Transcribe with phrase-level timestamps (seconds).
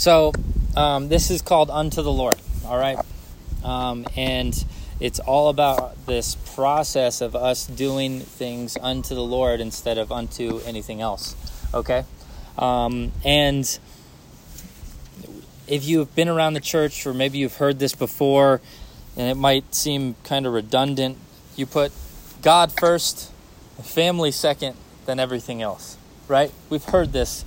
[0.00, 0.32] So,
[0.78, 2.96] um, this is called Unto the Lord, all right?
[3.62, 4.64] Um, and
[4.98, 10.60] it's all about this process of us doing things unto the Lord instead of unto
[10.60, 11.36] anything else,
[11.74, 12.04] okay?
[12.56, 13.78] Um, and
[15.68, 18.62] if you've been around the church or maybe you've heard this before
[19.18, 21.18] and it might seem kind of redundant,
[21.56, 21.92] you put
[22.40, 23.30] God first,
[23.82, 26.50] family second, then everything else, right?
[26.70, 27.44] We've heard this,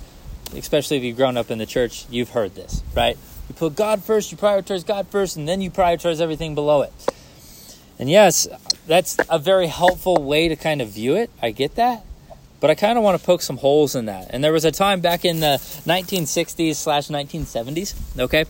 [0.56, 3.16] especially if you've grown up in the church, you've heard this, right?
[3.48, 6.92] You put God first, you prioritize God first, and then you prioritize everything below it.
[7.98, 8.48] And yes,
[8.86, 11.30] that's a very helpful way to kind of view it.
[11.42, 12.04] I get that.
[12.60, 14.28] But I kind of want to poke some holes in that.
[14.30, 18.46] And there was a time back in the 1960s slash 1970s, okay,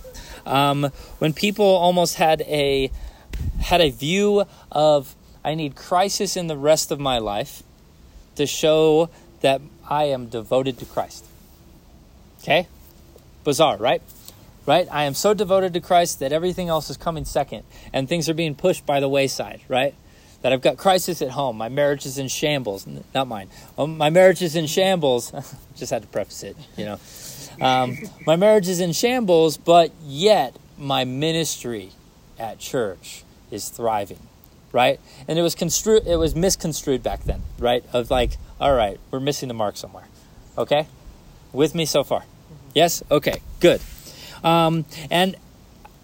[0.46, 2.90] um, when people almost had a
[3.60, 7.62] had a view of I need crisis in the rest of my life
[8.36, 11.24] to show that I am devoted to Christ.
[12.44, 12.68] Okay?
[13.42, 14.02] Bizarre, right?
[14.66, 14.86] Right?
[14.92, 18.34] I am so devoted to Christ that everything else is coming second and things are
[18.34, 19.94] being pushed by the wayside, right?
[20.42, 21.56] That I've got crisis at home.
[21.56, 22.86] My marriage is in shambles.
[23.14, 23.48] Not mine.
[23.78, 25.32] Um, my marriage is in shambles.
[25.76, 27.00] Just had to preface it, you know.
[27.62, 31.92] Um, my marriage is in shambles, but yet my ministry
[32.38, 34.20] at church is thriving,
[34.70, 35.00] right?
[35.26, 37.84] And it was construed, it was misconstrued back then, right?
[37.94, 40.08] Of like, all right, we're missing the mark somewhere.
[40.58, 40.86] Okay,
[41.54, 42.24] with me so far?
[42.74, 43.02] Yes.
[43.10, 43.40] Okay.
[43.60, 43.80] Good.
[44.42, 45.36] Um, and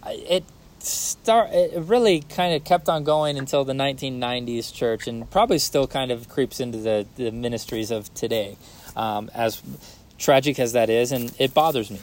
[0.06, 0.44] it
[0.78, 5.86] start it really kind of kept on going until the 1990s church, and probably still
[5.86, 8.56] kind of creeps into the the ministries of today,
[8.96, 9.62] um, as
[10.18, 12.00] tragic as that is, and it bothers me.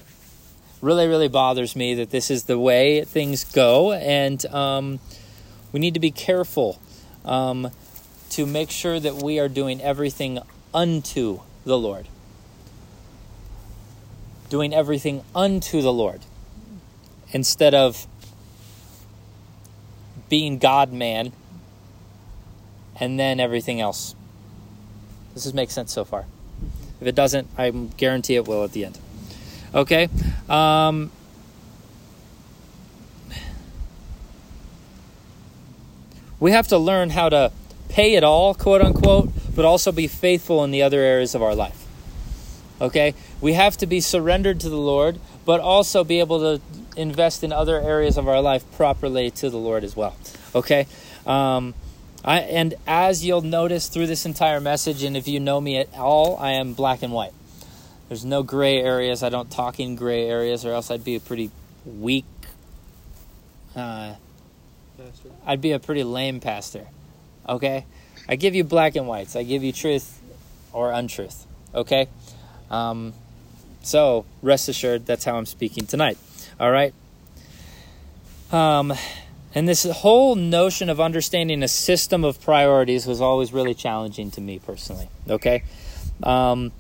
[0.80, 5.00] Really, really bothers me that this is the way things go, and um,
[5.72, 6.80] we need to be careful
[7.26, 7.72] um,
[8.32, 10.40] to make sure that we are doing everything
[10.73, 12.08] unto the Lord.
[14.50, 16.22] Doing everything unto the Lord
[17.31, 18.08] instead of
[20.30, 21.34] being God man
[22.99, 24.16] and then everything else.
[25.33, 26.26] Does this make sense so far?
[26.99, 28.98] If it doesn't, I guarantee it will at the end.
[29.73, 30.10] Okay?
[30.49, 31.11] Um,
[36.39, 37.52] we have to learn how to
[37.89, 41.54] pay it all, quote unquote, but also be faithful in the other areas of our
[41.54, 41.77] life.
[42.80, 43.14] Okay?
[43.42, 46.61] We have to be surrendered to the Lord, but also be able to
[46.95, 50.15] invest in other areas of our life properly to the Lord as well.
[50.54, 50.87] Okay?
[51.26, 51.73] Um,
[52.23, 55.89] I, and as you'll notice through this entire message, and if you know me at
[55.95, 57.33] all, I am black and white.
[58.10, 59.23] There's no gray areas.
[59.23, 61.52] I don't talk in gray areas, or else I'd be a pretty
[61.86, 62.26] weak.
[63.76, 64.16] Uh,
[65.45, 66.87] I'd be a pretty lame pastor.
[67.48, 67.86] Okay?
[68.27, 69.36] I give you black and whites.
[69.36, 70.21] I give you truth
[70.73, 71.45] or untruth.
[71.73, 72.08] Okay?
[72.70, 73.14] Um,
[73.83, 76.17] so rest assured, that's how I'm speaking tonight.
[76.60, 76.94] All right?
[78.52, 78.94] Um,
[79.55, 84.42] and this whole notion of understanding a system of priorities was always really challenging to
[84.42, 85.10] me personally.
[85.30, 85.64] Okay?
[86.23, 86.72] Um,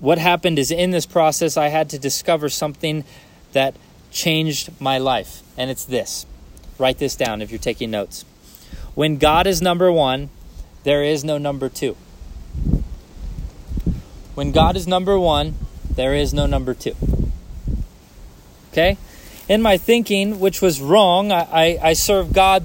[0.00, 3.04] what happened is in this process, I had to discover something
[3.52, 3.74] that
[4.10, 5.42] changed my life.
[5.56, 6.26] And it's this
[6.78, 8.24] write this down if you're taking notes.
[8.94, 10.30] When God is number one,
[10.82, 11.96] there is no number two.
[14.34, 15.54] When God is number one,
[15.94, 16.96] there is no number two.
[18.72, 18.98] Okay?
[19.48, 22.64] In my thinking, which was wrong, I, I, I serve God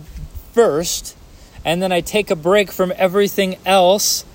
[0.53, 1.16] first,
[1.63, 4.25] and then I take a break from everything else.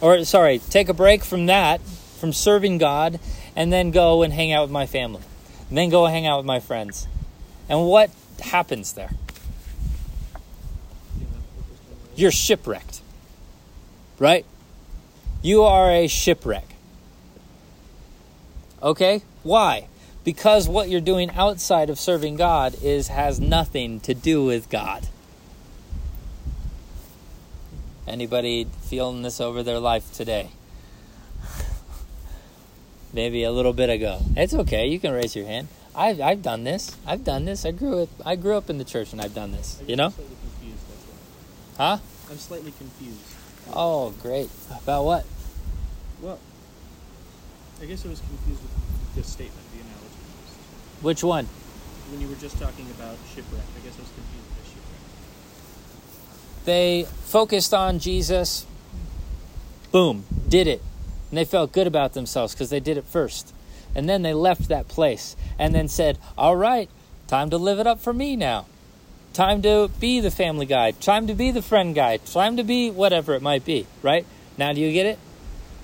[0.00, 3.20] Or, sorry, take a break from that, from serving God,
[3.54, 5.22] and then go and hang out with my family.
[5.68, 7.06] And then go hang out with my friends.
[7.68, 8.10] And what
[8.40, 9.10] happens there?
[12.14, 13.00] You're shipwrecked.
[14.18, 14.46] Right?
[15.42, 16.76] You are a shipwreck.
[18.80, 19.22] Okay?
[19.42, 19.88] Why?
[20.22, 25.08] Because what you're doing outside of serving God is has nothing to do with God.
[28.06, 30.50] Anybody feeling this over their life today?
[33.12, 34.20] Maybe a little bit ago.
[34.36, 34.86] It's okay.
[34.86, 35.68] You can raise your hand.
[35.94, 36.96] I've I've done this.
[37.04, 37.64] I've done this.
[37.64, 39.82] I grew up I grew up in the church and I've done this.
[39.86, 40.14] You know?
[41.76, 41.98] Huh?
[42.30, 43.31] I'm slightly confused.
[43.72, 44.50] Oh, great.
[44.82, 45.24] About what?
[46.20, 46.38] Well,
[47.80, 50.06] I guess I was confused with the statement, the analogy.
[51.00, 51.46] Which one?
[52.10, 55.00] When you were just talking about shipwreck, I guess I was confused with shipwreck.
[56.64, 58.66] They focused on Jesus.
[59.90, 60.82] Boom, did it.
[61.30, 63.54] And they felt good about themselves because they did it first.
[63.94, 66.88] And then they left that place and then said, All right,
[67.26, 68.66] time to live it up for me now.
[69.32, 70.90] Time to be the family guy.
[70.90, 72.18] Time to be the friend guy.
[72.18, 74.26] Time to be whatever it might be, right?
[74.58, 75.18] Now, do you get it?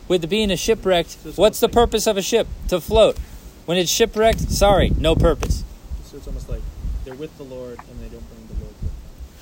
[0.07, 2.47] With the being a shipwrecked, what's the purpose of a ship?
[2.69, 3.17] To float.
[3.65, 5.65] When it's shipwrecked, sorry, no purpose.
[6.05, 6.61] So it's almost like
[7.05, 8.93] they're with the Lord and they don't bring the Lord with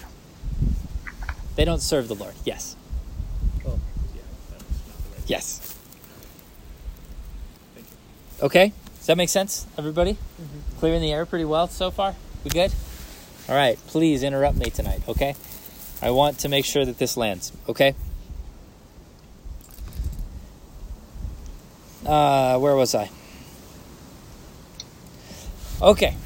[0.01, 1.37] them.
[1.57, 2.35] They don't serve the Lord.
[2.45, 2.77] Yes.
[3.67, 3.79] Oh,
[4.15, 5.25] yeah, that was not the right.
[5.27, 5.75] Yes.
[7.75, 8.47] Thank you.
[8.47, 8.73] Okay?
[8.99, 10.13] Does that make sense, everybody?
[10.13, 10.79] Mm-hmm.
[10.79, 12.15] Clearing the air pretty well so far?
[12.45, 12.73] We good?
[13.49, 15.37] All right, please interrupt me tonight, okay?
[16.03, 17.95] I want to make sure that this lands, okay?
[22.05, 23.11] Uh, where was I?
[25.81, 26.17] Okay.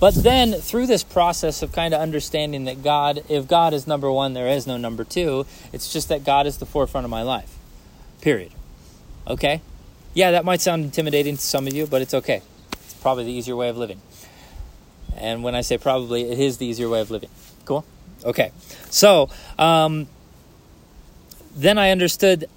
[0.00, 4.10] But then through this process of kind of understanding that God, if God is number
[4.10, 7.22] one, there is no number two, it's just that God is the forefront of my
[7.22, 7.56] life.
[8.22, 8.52] Period.
[9.26, 9.60] Okay?
[10.14, 12.42] Yeah, that might sound intimidating to some of you, but it's okay.
[12.72, 14.00] It's probably the easier way of living.
[15.20, 17.30] And when I say probably, it is the easier way of living.
[17.64, 17.84] Cool?
[18.24, 18.52] Okay.
[18.90, 19.28] So,
[19.58, 20.08] um,
[21.54, 22.48] then I understood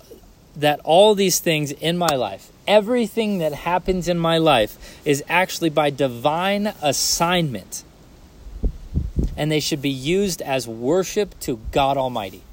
[0.55, 5.69] that all these things in my life, everything that happens in my life, is actually
[5.69, 7.83] by divine assignment.
[9.35, 12.43] And they should be used as worship to God Almighty.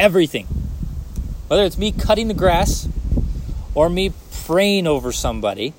[0.00, 0.46] Everything.
[1.48, 2.88] Whether it's me cutting the grass
[3.74, 4.12] or me
[4.44, 5.74] praying over somebody,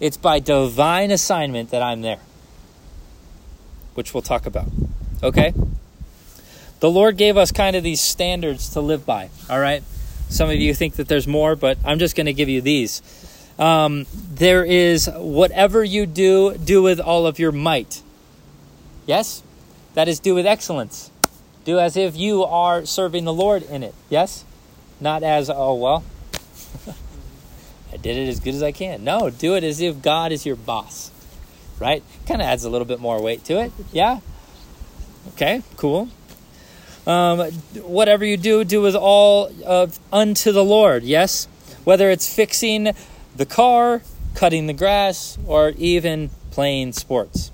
[0.00, 2.20] it's by divine assignment that I'm there,
[3.94, 4.66] which we'll talk about.
[5.22, 5.52] Okay?
[6.80, 9.82] The Lord gave us kind of these standards to live by, all right?
[10.30, 13.02] Some of you think that there's more, but I'm just going to give you these.
[13.58, 18.02] Um, there is whatever you do, do with all of your might.
[19.04, 19.42] Yes?
[19.94, 21.10] That is do with excellence.
[21.64, 23.94] Do as if you are serving the Lord in it.
[24.08, 24.44] Yes?
[24.98, 26.04] Not as, oh, well,
[27.92, 29.04] I did it as good as I can.
[29.04, 31.10] No, do it as if God is your boss.
[31.78, 32.02] Right?
[32.26, 33.72] Kind of adds a little bit more weight to it.
[33.92, 34.20] Yeah?
[35.28, 36.08] Okay, cool.
[37.06, 37.50] Um,
[37.82, 41.02] whatever you do, do with all of unto the Lord.
[41.02, 41.46] Yes?
[41.84, 42.94] Whether it's fixing
[43.34, 44.02] the car,
[44.34, 47.50] cutting the grass, or even playing sports.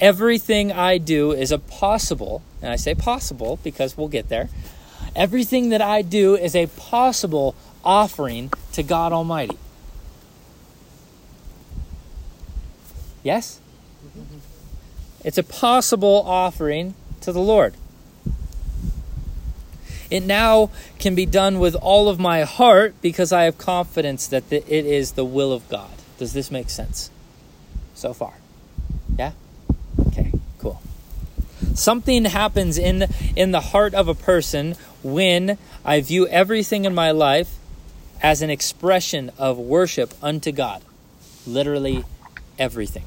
[0.00, 4.48] Everything I do is a possible, and I say possible because we'll get there.
[5.16, 9.58] Everything that I do is a possible offering to God Almighty.
[13.24, 13.58] Yes?
[14.06, 14.38] Mm-hmm.
[15.24, 17.74] It's a possible offering to the Lord.
[20.12, 20.70] It now
[21.00, 24.86] can be done with all of my heart because I have confidence that the, it
[24.86, 25.90] is the will of God.
[26.16, 27.10] Does this make sense
[27.94, 28.34] so far?
[29.18, 29.32] Yeah?
[30.06, 30.80] Okay, cool.
[31.74, 37.10] Something happens in in the heart of a person when I view everything in my
[37.10, 37.58] life
[38.22, 40.82] as an expression of worship unto God.
[41.46, 42.04] Literally
[42.58, 43.04] everything.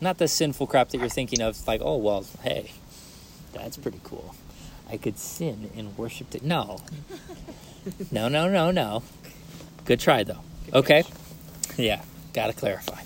[0.00, 2.72] Not the sinful crap that you're thinking of, like, oh, well, hey,
[3.52, 4.34] that's pretty cool.
[4.90, 6.30] I could sin and worship.
[6.30, 6.80] To- no.
[8.12, 9.02] No, no, no, no.
[9.86, 10.38] Good try, though.
[10.72, 11.02] Okay?
[11.76, 12.00] Yeah,
[12.32, 13.00] gotta clarify.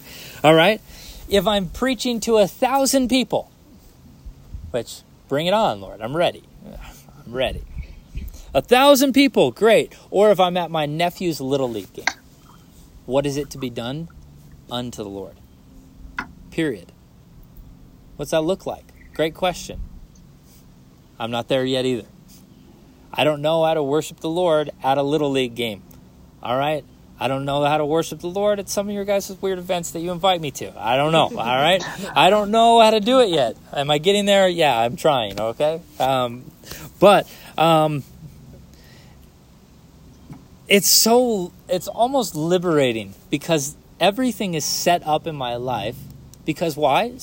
[0.44, 0.82] All right?
[1.30, 3.50] If I'm preaching to a thousand people,
[4.72, 5.00] which,
[5.30, 6.42] bring it on, Lord, I'm ready.
[6.66, 7.62] I'm ready.
[8.56, 9.94] A thousand people, great.
[10.10, 12.06] Or if I'm at my nephew's little league game,
[13.04, 14.08] what is it to be done?
[14.70, 15.36] Unto the Lord.
[16.50, 16.90] Period.
[18.16, 18.86] What's that look like?
[19.12, 19.78] Great question.
[21.18, 22.06] I'm not there yet either.
[23.12, 25.82] I don't know how to worship the Lord at a little league game.
[26.42, 26.82] All right?
[27.20, 29.90] I don't know how to worship the Lord at some of your guys' weird events
[29.90, 30.72] that you invite me to.
[30.80, 31.24] I don't know.
[31.24, 31.82] All right?
[32.16, 33.58] I don't know how to do it yet.
[33.74, 34.48] Am I getting there?
[34.48, 35.38] Yeah, I'm trying.
[35.38, 35.82] Okay?
[36.00, 36.50] Um,
[36.98, 38.02] but um,
[40.68, 45.96] it's so, it's almost liberating because everything is set up in my life.
[46.44, 47.18] Because why?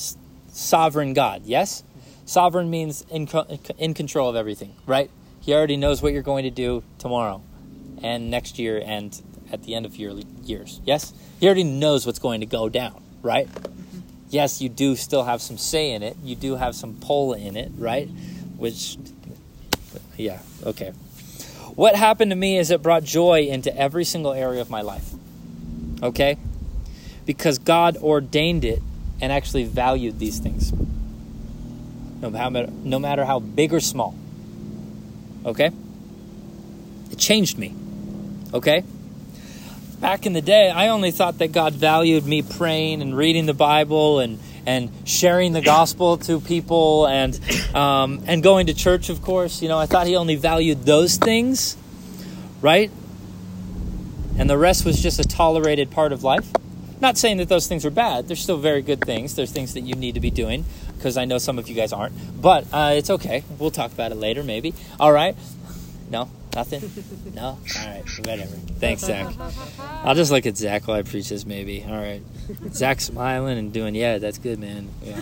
[0.48, 1.42] Sovereign God.
[1.44, 1.82] Yes?
[2.26, 3.28] Sovereign means in,
[3.78, 5.10] in control of everything, right?
[5.40, 7.42] He already knows what you're going to do tomorrow
[8.02, 9.20] and next year and
[9.52, 10.80] at the end of your years.
[10.84, 11.12] Yes?
[11.38, 13.48] He already knows what's going to go down, right?
[14.30, 16.16] Yes, you do still have some say in it.
[16.24, 18.08] You do have some pull in it, right?
[18.56, 18.96] Which,
[20.16, 20.92] yeah, okay.
[21.74, 25.12] What happened to me is it brought joy into every single area of my life,
[26.02, 26.36] okay?
[27.26, 28.80] Because God ordained it
[29.20, 30.72] and actually valued these things
[32.24, 34.14] no matter, no matter how big or small.
[35.44, 35.70] Okay?
[37.10, 37.74] It changed me.
[38.52, 38.82] Okay?
[40.00, 43.54] Back in the day, I only thought that God valued me praying and reading the
[43.54, 47.38] Bible and, and sharing the gospel to people and,
[47.74, 49.62] um, and going to church, of course.
[49.62, 51.76] You know, I thought He only valued those things,
[52.60, 52.90] right?
[54.38, 56.50] And the rest was just a tolerated part of life.
[57.00, 58.28] Not saying that those things are bad.
[58.28, 59.34] They're still very good things.
[59.34, 60.64] There's things that you need to be doing
[60.96, 62.40] because I know some of you guys aren't.
[62.40, 63.44] But uh, it's okay.
[63.58, 64.74] We'll talk about it later, maybe.
[64.98, 65.36] All right.
[66.10, 66.30] No?
[66.54, 66.90] Nothing?
[67.34, 67.46] No?
[67.46, 68.44] All right, whatever.
[68.78, 69.34] Thanks, Zach.
[70.04, 71.84] I'll just look at Zach while I preach this, maybe.
[71.84, 72.22] All right.
[72.72, 74.88] Zach's smiling and doing, yeah, that's good, man.
[75.02, 75.20] Yeah.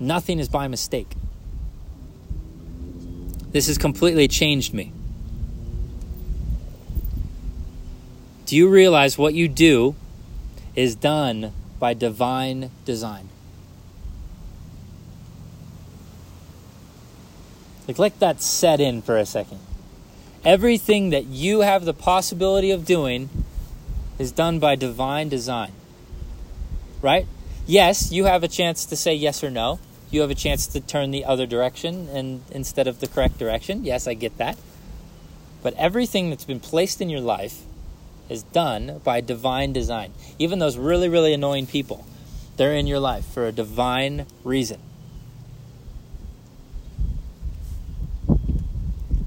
[0.00, 1.14] Nothing is by mistake.
[3.52, 4.90] This has completely changed me.
[8.46, 9.94] Do you realize what you do
[10.74, 13.28] is done by divine design?
[17.86, 19.58] Like, let that set in for a second.
[20.44, 23.30] Everything that you have the possibility of doing
[24.18, 25.72] is done by divine design.
[27.02, 27.26] Right?
[27.66, 29.80] Yes, you have a chance to say yes or no.
[30.10, 33.84] You have a chance to turn the other direction and instead of the correct direction.
[33.84, 34.56] Yes, I get that.
[35.62, 37.62] But everything that's been placed in your life
[38.28, 40.12] is done by divine design.
[40.38, 42.06] Even those really, really annoying people,
[42.56, 44.80] they're in your life for a divine reason.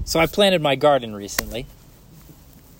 [0.08, 1.66] So I planted my garden recently.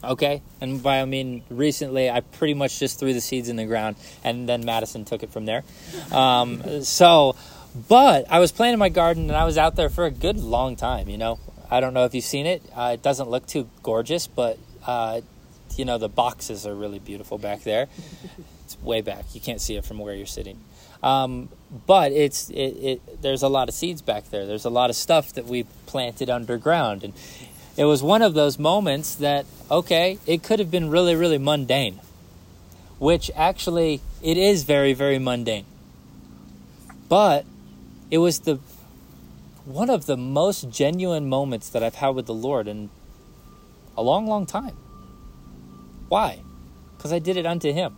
[0.02, 0.40] Okay?
[0.62, 3.96] And by I mean recently, I pretty much just threw the seeds in the ground
[4.24, 5.62] and then Madison took it from there.
[6.10, 7.36] Um, so,
[7.86, 10.74] but I was planting my garden and I was out there for a good long
[10.74, 11.38] time, you know.
[11.70, 12.62] I don't know if you've seen it.
[12.74, 15.20] Uh, it doesn't look too gorgeous, but uh,
[15.76, 17.88] you know the boxes are really beautiful back there.
[18.64, 19.34] It's way back.
[19.34, 20.60] You can't see it from where you're sitting.
[21.02, 21.48] Um,
[21.86, 24.46] but it's it, it, there's a lot of seeds back there.
[24.46, 27.12] There's a lot of stuff that we planted underground, and
[27.76, 32.00] it was one of those moments that okay, it could have been really really mundane,
[32.98, 35.66] which actually it is very very mundane.
[37.08, 37.44] But
[38.10, 38.58] it was the
[39.64, 42.90] one of the most genuine moments that I've had with the Lord in
[43.96, 44.76] a long long time.
[46.08, 46.40] Why?
[46.96, 47.96] Because I did it unto Him.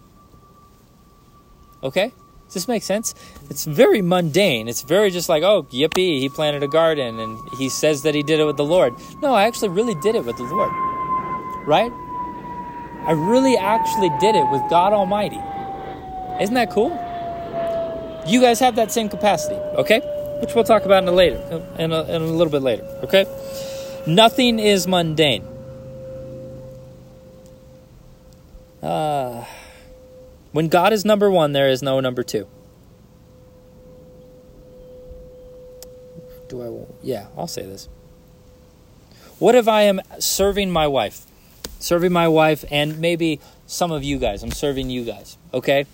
[1.83, 2.13] Okay?
[2.51, 3.15] Does this make sense?
[3.49, 4.67] It's very mundane.
[4.67, 8.25] It's very just like, oh, yippee, he planted a garden and he says that he
[8.25, 8.93] did it with the Lord.
[9.23, 10.73] No, I actually really did it with the Lord.
[11.65, 11.93] Right?
[13.07, 15.39] I really actually did it with God Almighty.
[16.43, 16.91] Isn't that cool?
[18.27, 20.01] You guys have that same capacity, okay?
[20.41, 21.37] Which we'll talk about in a later,
[21.79, 23.27] in a, in a little bit later, okay?
[24.09, 25.45] Nothing is mundane.
[28.83, 29.45] Uh,
[30.53, 32.49] when God is number one, there is no number two.
[36.49, 36.87] Do I?
[37.03, 37.89] Yeah, I'll say this.
[39.39, 41.25] What if I am serving my wife?
[41.79, 44.43] Serving my wife, and maybe some of you guys.
[44.43, 45.87] I'm serving you guys, okay?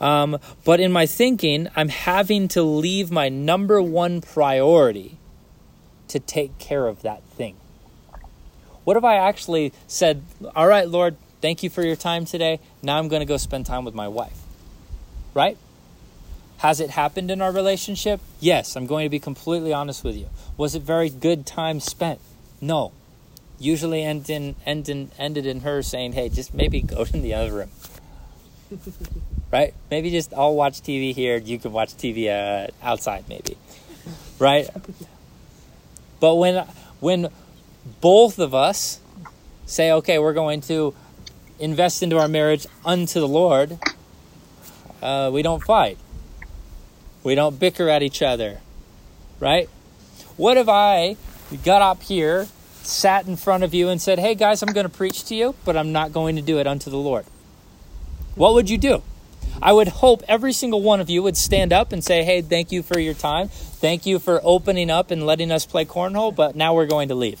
[0.00, 5.18] Um, but in my thinking, I'm having to leave my number one priority
[6.06, 7.56] to take care of that thing.
[8.84, 10.22] What if I actually said,
[10.56, 12.60] All right, Lord, Thank you for your time today.
[12.82, 14.38] Now I'm going to go spend time with my wife.
[15.34, 15.56] Right?
[16.58, 18.20] Has it happened in our relationship?
[18.40, 20.28] Yes, I'm going to be completely honest with you.
[20.56, 22.18] Was it very good time spent?
[22.60, 22.92] No.
[23.60, 27.34] Usually end in, end in, ended in her saying, hey, just maybe go to the
[27.34, 27.70] other room.
[29.52, 29.74] right?
[29.90, 31.36] Maybe just I'll watch TV here.
[31.36, 33.56] You can watch TV uh, outside, maybe.
[34.38, 34.68] Right?
[36.20, 36.66] But when
[37.00, 37.28] when
[38.00, 39.00] both of us
[39.66, 40.94] say, okay, we're going to
[41.58, 43.78] invest into our marriage unto the Lord,
[45.02, 45.98] uh, we don't fight.
[47.22, 48.60] We don't bicker at each other,
[49.40, 49.68] right?
[50.36, 51.16] What if I
[51.64, 52.46] got up here,
[52.82, 55.54] sat in front of you, and said, Hey guys, I'm going to preach to you,
[55.64, 57.26] but I'm not going to do it unto the Lord?
[58.34, 59.02] What would you do?
[59.60, 62.70] I would hope every single one of you would stand up and say, Hey, thank
[62.70, 63.48] you for your time.
[63.48, 67.14] Thank you for opening up and letting us play cornhole, but now we're going to
[67.14, 67.40] leave.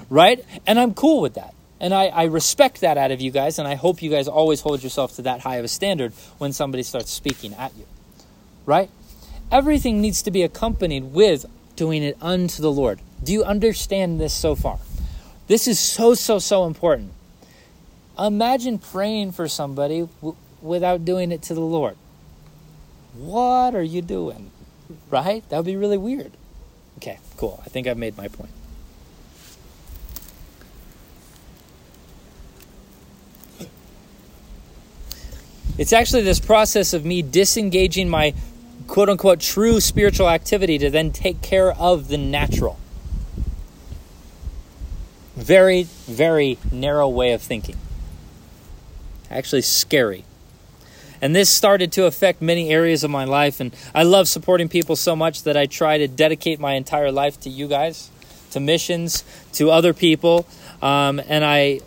[0.10, 0.44] right?
[0.66, 1.53] And I'm cool with that.
[1.80, 4.60] And I, I, respect that out of you guys, and I hope you guys always
[4.60, 7.84] hold yourself to that high of a standard when somebody starts speaking at you.
[8.64, 8.90] Right?
[9.50, 13.00] Everything needs to be accompanied with doing it unto the Lord.
[13.22, 14.78] Do you understand this so far?
[15.46, 17.12] This is so, so, so important.
[18.18, 21.96] Imagine praying for somebody w- without doing it to the Lord.
[23.14, 24.50] What are you doing?
[25.10, 25.46] Right?
[25.48, 26.32] That would be really weird.
[26.98, 27.60] Okay, cool.
[27.64, 28.50] I think I've made my point.
[35.76, 38.34] It's actually this process of me disengaging my
[38.86, 42.78] quote unquote true spiritual activity to then take care of the natural.
[45.34, 47.76] Very, very narrow way of thinking.
[49.30, 50.24] Actually, scary.
[51.20, 53.58] And this started to affect many areas of my life.
[53.58, 57.40] And I love supporting people so much that I try to dedicate my entire life
[57.40, 58.10] to you guys,
[58.50, 60.46] to missions, to other people.
[60.82, 61.80] Um, and I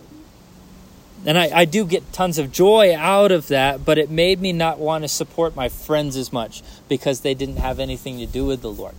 [1.27, 4.53] And I, I do get tons of joy out of that, but it made me
[4.53, 8.45] not want to support my friends as much because they didn't have anything to do
[8.45, 8.95] with the Lord.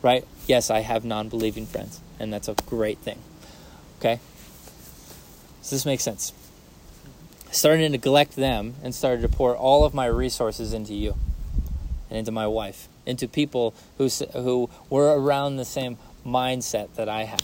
[0.00, 0.24] Right?
[0.46, 3.18] Yes, I have non believing friends, and that's a great thing.
[3.98, 4.20] Okay?
[5.60, 6.32] Does this make sense?
[7.48, 11.16] I started to neglect them and started to pour all of my resources into you
[12.08, 17.24] and into my wife, into people who, who were around the same mindset that I
[17.24, 17.42] had.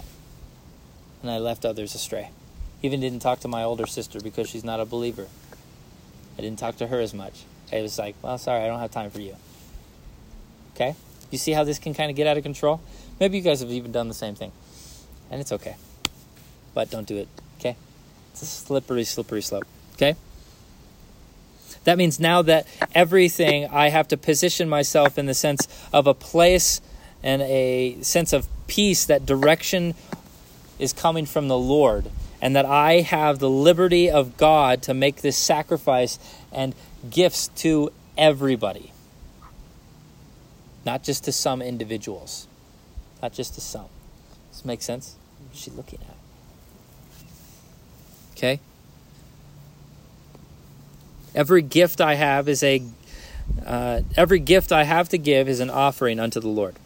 [1.22, 2.30] And I left others astray.
[2.84, 5.26] Even didn't talk to my older sister because she's not a believer.
[6.36, 7.44] I didn't talk to her as much.
[7.72, 9.36] I was like, well, sorry, I don't have time for you.
[10.74, 10.94] Okay?
[11.30, 12.82] You see how this can kind of get out of control?
[13.18, 14.52] Maybe you guys have even done the same thing.
[15.30, 15.76] And it's okay.
[16.74, 17.28] But don't do it.
[17.58, 17.74] Okay?
[18.32, 19.64] It's a slippery, slippery slope.
[19.94, 20.14] Okay?
[21.84, 26.12] That means now that everything, I have to position myself in the sense of a
[26.12, 26.82] place
[27.22, 29.94] and a sense of peace, that direction
[30.78, 32.10] is coming from the Lord,
[32.44, 36.18] and that I have the liberty of God to make this sacrifice
[36.52, 36.74] and
[37.08, 38.92] gifts to everybody,
[40.84, 42.46] not just to some individuals,
[43.22, 43.86] not just to some.
[44.50, 45.16] Does this make sense?
[45.48, 46.16] What's she looking at?
[48.36, 48.60] Okay?
[51.34, 52.82] Every gift I have is a
[53.64, 56.76] uh, every gift I have to give is an offering unto the Lord.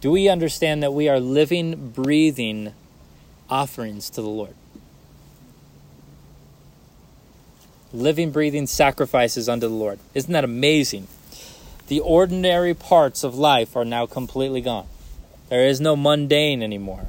[0.00, 2.72] Do we understand that we are living, breathing
[3.54, 4.54] offerings to the Lord?
[7.92, 10.00] Living, breathing sacrifices unto the Lord.
[10.12, 11.06] Isn't that amazing?
[11.86, 14.88] The ordinary parts of life are now completely gone.
[15.50, 17.06] There is no mundane anymore.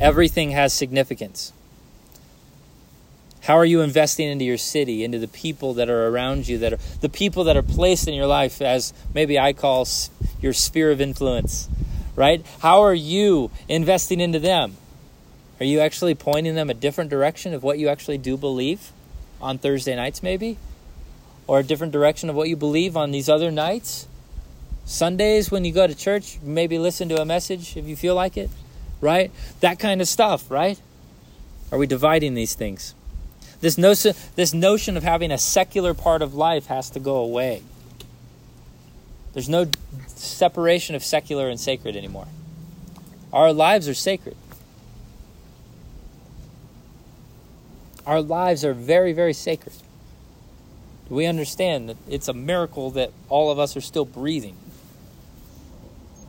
[0.00, 1.52] Everything has significance.
[3.42, 6.72] How are you investing into your city, into the people that are around you, that
[6.72, 9.86] are the people that are placed in your life as maybe I call
[10.40, 11.68] your sphere of influence,
[12.16, 12.44] right?
[12.60, 14.76] How are you investing into them?
[15.60, 18.92] Are you actually pointing them a different direction of what you actually do believe
[19.40, 20.58] on Thursday nights, maybe?
[21.46, 24.06] Or a different direction of what you believe on these other nights?
[24.84, 28.36] Sundays, when you go to church, maybe listen to a message if you feel like
[28.36, 28.50] it,
[29.00, 29.30] right?
[29.60, 30.80] That kind of stuff, right?
[31.70, 32.94] Are we dividing these things?
[33.60, 37.62] This notion, this notion of having a secular part of life has to go away.
[39.32, 39.66] There's no
[40.08, 42.28] separation of secular and sacred anymore.
[43.32, 44.36] Our lives are sacred.
[48.06, 49.74] Our lives are very, very sacred.
[51.08, 54.56] We understand that it's a miracle that all of us are still breathing?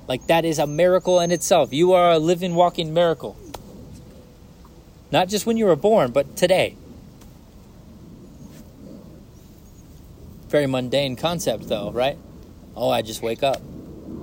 [0.08, 1.74] Like, that is a miracle in itself.
[1.74, 3.38] You are a living, walking miracle.
[5.12, 6.76] Not just when you were born, but today.
[10.54, 12.16] very mundane concept, though, right?
[12.76, 13.62] Oh, I just wake up.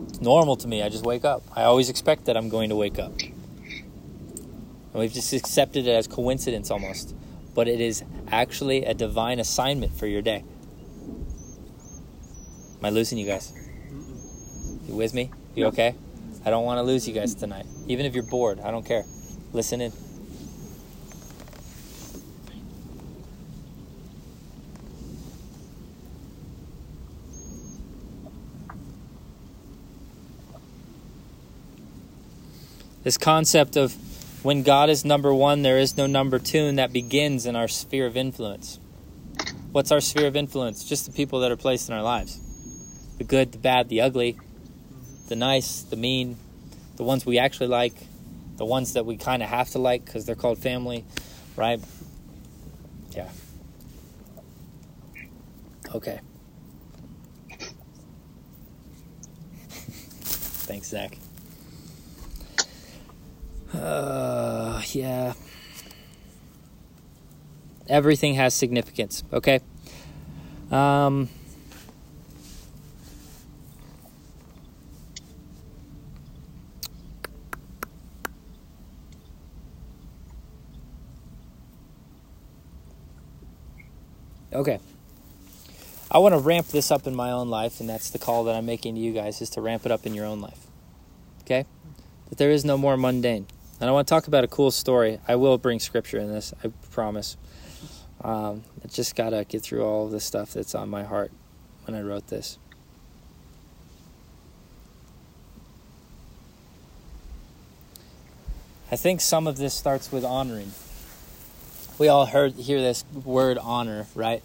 [0.09, 0.83] It's normal to me.
[0.83, 1.43] I just wake up.
[1.55, 3.13] I always expect that I'm going to wake up.
[3.21, 7.15] And we've just accepted it as coincidence almost.
[7.55, 10.45] But it is actually a divine assignment for your day.
[12.79, 13.53] Am I losing you guys?
[14.89, 15.31] You with me?
[15.55, 15.95] You okay?
[16.45, 17.67] I don't want to lose you guys tonight.
[17.87, 19.05] Even if you're bored, I don't care.
[19.53, 19.93] Listen in.
[33.11, 33.97] This concept of
[34.45, 37.67] when God is number one, there is no number two, and that begins in our
[37.67, 38.79] sphere of influence.
[39.73, 40.85] What's our sphere of influence?
[40.85, 42.39] Just the people that are placed in our lives
[43.19, 44.39] the good, the bad, the ugly,
[45.27, 46.37] the nice, the mean,
[46.99, 47.95] the ones we actually like,
[48.59, 51.05] the ones that we kind of have to like because they're called family,
[51.57, 51.81] right?
[53.11, 53.29] Yeah.
[55.97, 56.21] Okay.
[60.21, 61.19] Thanks, Zach.
[63.75, 65.35] Uh, yeah.
[67.89, 69.61] Everything has significance, okay?
[70.71, 71.29] Um,
[84.53, 84.79] okay.
[86.13, 88.55] I want to ramp this up in my own life, and that's the call that
[88.55, 90.67] I'm making to you guys is to ramp it up in your own life.
[91.43, 91.67] Okay?
[92.29, 93.47] That there is no more mundane.
[93.81, 95.21] And I want to talk about a cool story.
[95.27, 97.39] I will bring scripture in this, I promise.
[98.23, 101.33] Um, I just got to get through all of the stuff that's on my heart
[101.87, 102.59] when I wrote this.
[108.93, 110.73] I think some of this starts with honoring.
[111.99, 114.43] We all heard hear this word honor, right?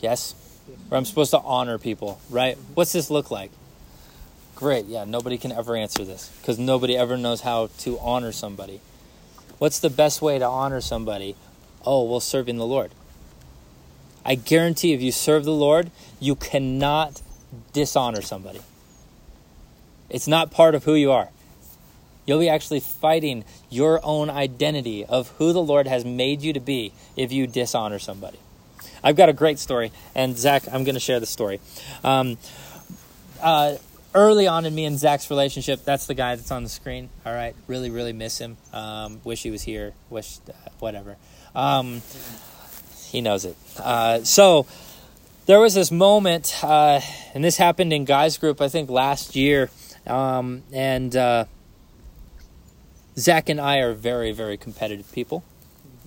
[0.00, 0.34] Yes?
[0.88, 2.58] Where I'm supposed to honor people, right?
[2.74, 3.50] What's this look like?
[4.64, 8.80] Great, yeah, nobody can ever answer this because nobody ever knows how to honor somebody.
[9.58, 11.36] What's the best way to honor somebody?
[11.84, 12.90] Oh, well, serving the Lord.
[14.24, 17.20] I guarantee if you serve the Lord, you cannot
[17.74, 18.62] dishonor somebody.
[20.08, 21.28] It's not part of who you are.
[22.24, 26.60] You'll be actually fighting your own identity of who the Lord has made you to
[26.60, 28.38] be if you dishonor somebody.
[29.02, 31.60] I've got a great story, and Zach, I'm going to share the story.
[32.02, 32.38] Um,
[33.42, 33.76] uh,
[34.14, 37.10] early on in me and Zach's relationship, that's the guy that's on the screen.
[37.26, 38.56] All right, really, really miss him.
[38.72, 39.92] Um, wish he was here.
[40.08, 41.16] Wish uh, whatever.
[41.54, 42.02] Um,
[43.08, 43.56] he knows it.
[43.78, 44.66] Uh, so
[45.46, 47.00] there was this moment, uh,
[47.34, 49.70] and this happened in guys group, I think last year,
[50.06, 51.44] um, and uh,
[53.16, 55.44] Zach and I are very, very competitive people.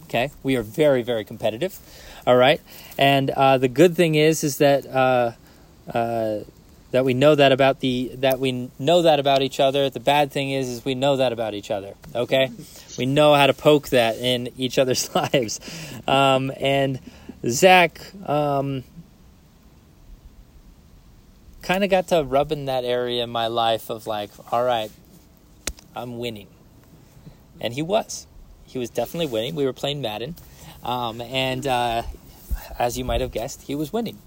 [0.03, 1.77] Okay, we are very, very competitive.
[2.25, 2.61] All right,
[2.97, 5.33] and uh, the good thing is, is that uh,
[6.91, 9.89] that we know that about the that we know that about each other.
[9.89, 11.95] The bad thing is, is we know that about each other.
[12.15, 12.49] Okay,
[12.97, 15.59] we know how to poke that in each other's lives,
[16.07, 16.99] um, and
[17.45, 17.99] Zach.
[18.25, 18.83] Um,
[21.67, 24.89] kind of got to rub in that area in my life of like, all right,
[25.93, 26.47] I'm winning.
[27.59, 28.25] And he was.
[28.65, 29.53] He was definitely winning.
[29.53, 30.35] We were playing Madden.
[30.81, 32.03] Um, and uh,
[32.79, 34.17] as you might have guessed, he was winning,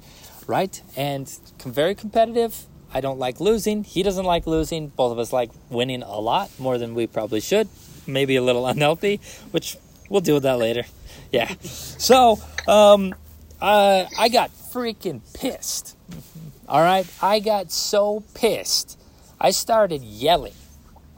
[0.50, 0.82] right?
[0.96, 1.28] And
[1.64, 2.66] very competitive.
[2.92, 3.84] I don't like losing.
[3.84, 4.88] He doesn't like losing.
[4.88, 7.68] Both of us like winning a lot more than we probably should.
[8.06, 9.20] Maybe a little unhealthy,
[9.52, 9.76] which
[10.08, 10.84] we'll deal with that later.
[11.32, 11.54] Yeah.
[11.62, 13.14] So um,
[13.60, 15.96] uh, I got freaking pissed
[16.68, 18.98] all right, I got so pissed.
[19.40, 20.54] I started yelling.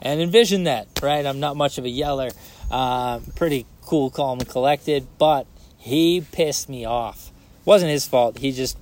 [0.01, 1.25] And envision that, right?
[1.25, 2.31] I'm not much of a yeller.
[2.69, 7.31] Uh, pretty cool, calm, and collected, but he pissed me off.
[7.65, 8.39] Wasn't his fault.
[8.39, 8.77] He just,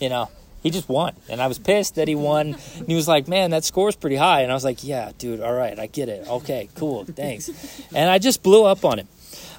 [0.00, 0.28] you know,
[0.62, 1.14] he just won.
[1.28, 2.56] And I was pissed that he won.
[2.76, 4.40] And he was like, man, that score's pretty high.
[4.40, 6.26] And I was like, yeah, dude, all right, I get it.
[6.28, 7.48] Okay, cool, thanks.
[7.94, 9.08] And I just blew up on him.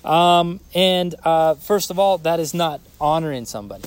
[0.10, 3.86] Um, and uh, first of all, that is not honoring somebody.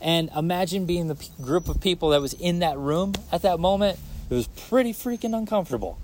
[0.00, 3.98] And imagine being the group of people that was in that room at that moment.
[4.30, 5.98] It was pretty freaking uncomfortable,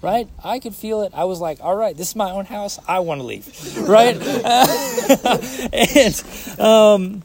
[0.00, 0.28] right?
[0.42, 1.12] I could feel it.
[1.14, 2.78] I was like, all right, this is my own house.
[2.88, 3.46] I want to leave,
[3.88, 4.16] right?
[5.72, 7.22] and um,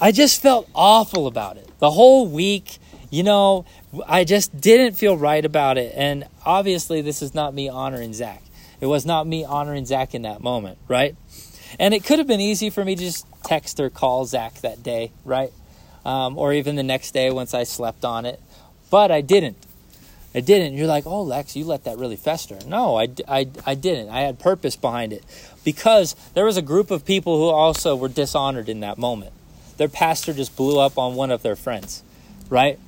[0.00, 1.68] I just felt awful about it.
[1.80, 2.78] The whole week,
[3.10, 3.64] you know,
[4.06, 5.92] I just didn't feel right about it.
[5.96, 8.42] And obviously, this is not me honoring Zach.
[8.80, 11.16] It was not me honoring Zach in that moment, right?
[11.80, 14.82] And it could have been easy for me to just text or call Zach that
[14.82, 15.52] day, right?
[16.04, 18.40] Um, or even the next day once I slept on it.
[18.90, 19.56] But I didn't.
[20.32, 20.74] I didn't.
[20.74, 22.58] You're like, oh, Lex, you let that really fester.
[22.66, 24.10] No, I, I, I didn't.
[24.10, 25.24] I had purpose behind it
[25.64, 29.32] because there was a group of people who also were dishonored in that moment.
[29.78, 32.02] Their pastor just blew up on one of their friends,
[32.50, 32.78] right?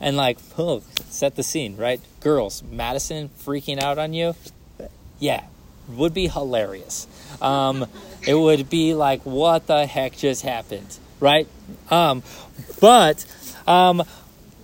[0.00, 2.00] And like, oh, set the scene, right?
[2.20, 4.34] Girls, Madison freaking out on you.
[5.18, 5.44] Yeah,
[5.88, 7.06] would be hilarious.
[7.40, 7.86] Um,
[8.26, 11.48] it would be like, what the heck just happened, right?
[11.90, 12.22] Um,
[12.80, 13.24] but
[13.66, 14.02] um,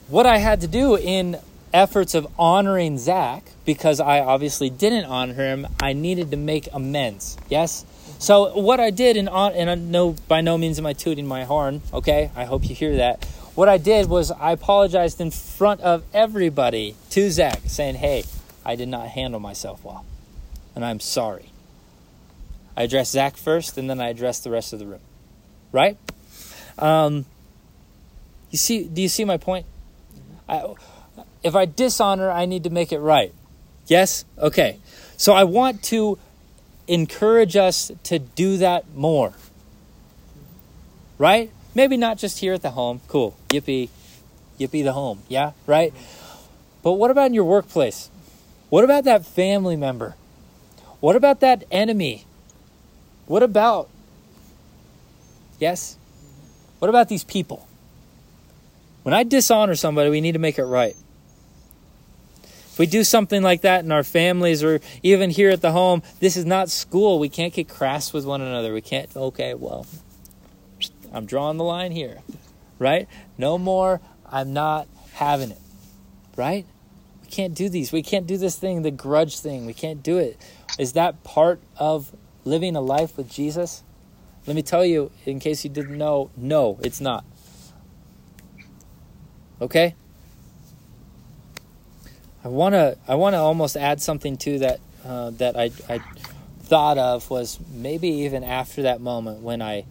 [0.08, 1.38] what I had to do in
[1.72, 7.36] efforts of honoring Zach, because I obviously didn't honor him, I needed to make amends.
[7.48, 7.84] Yes.
[8.20, 11.80] So what I did, and and no, by no means am I tooting my horn.
[11.90, 13.24] Okay, I hope you hear that.
[13.54, 18.24] What I did was I apologized in front of everybody to Zach, saying, "Hey,
[18.62, 20.04] I did not handle myself well,
[20.74, 21.50] and I'm sorry."
[22.76, 25.00] I addressed Zach first, and then I addressed the rest of the room.
[25.72, 25.96] Right?
[26.78, 27.24] Um,
[28.50, 28.84] you see?
[28.84, 29.64] Do you see my point?
[30.46, 30.74] I,
[31.42, 33.32] if I dishonor, I need to make it right.
[33.86, 34.26] Yes.
[34.38, 34.78] Okay.
[35.16, 36.18] So I want to
[36.90, 39.32] encourage us to do that more.
[41.18, 41.50] Right?
[41.74, 43.00] Maybe not just here at the home.
[43.08, 43.36] Cool.
[43.48, 43.88] Yippee.
[44.58, 45.22] Yippee the home.
[45.28, 45.52] Yeah.
[45.66, 45.94] Right.
[46.82, 48.10] But what about in your workplace?
[48.68, 50.16] What about that family member?
[51.00, 52.26] What about that enemy
[53.30, 53.88] what about,
[55.60, 55.96] yes?
[56.80, 57.68] What about these people?
[59.04, 60.96] When I dishonor somebody, we need to make it right.
[62.80, 66.34] We do something like that in our families or even here at the home, this
[66.34, 67.18] is not school.
[67.18, 68.72] We can't get crass with one another.
[68.72, 69.86] We can't, okay, well,
[71.12, 72.20] I'm drawing the line here,
[72.78, 73.06] right?
[73.36, 75.60] No more, I'm not having it,
[76.38, 76.64] right?
[77.22, 77.92] We can't do these.
[77.92, 79.66] We can't do this thing, the grudge thing.
[79.66, 80.38] We can't do it.
[80.78, 82.16] Is that part of
[82.46, 83.82] living a life with Jesus?
[84.46, 87.26] Let me tell you, in case you didn't know, no, it's not.
[89.60, 89.96] Okay?
[92.44, 96.00] I want to I want to almost add something to that uh, that I, I
[96.62, 99.84] thought of was maybe even after that moment when I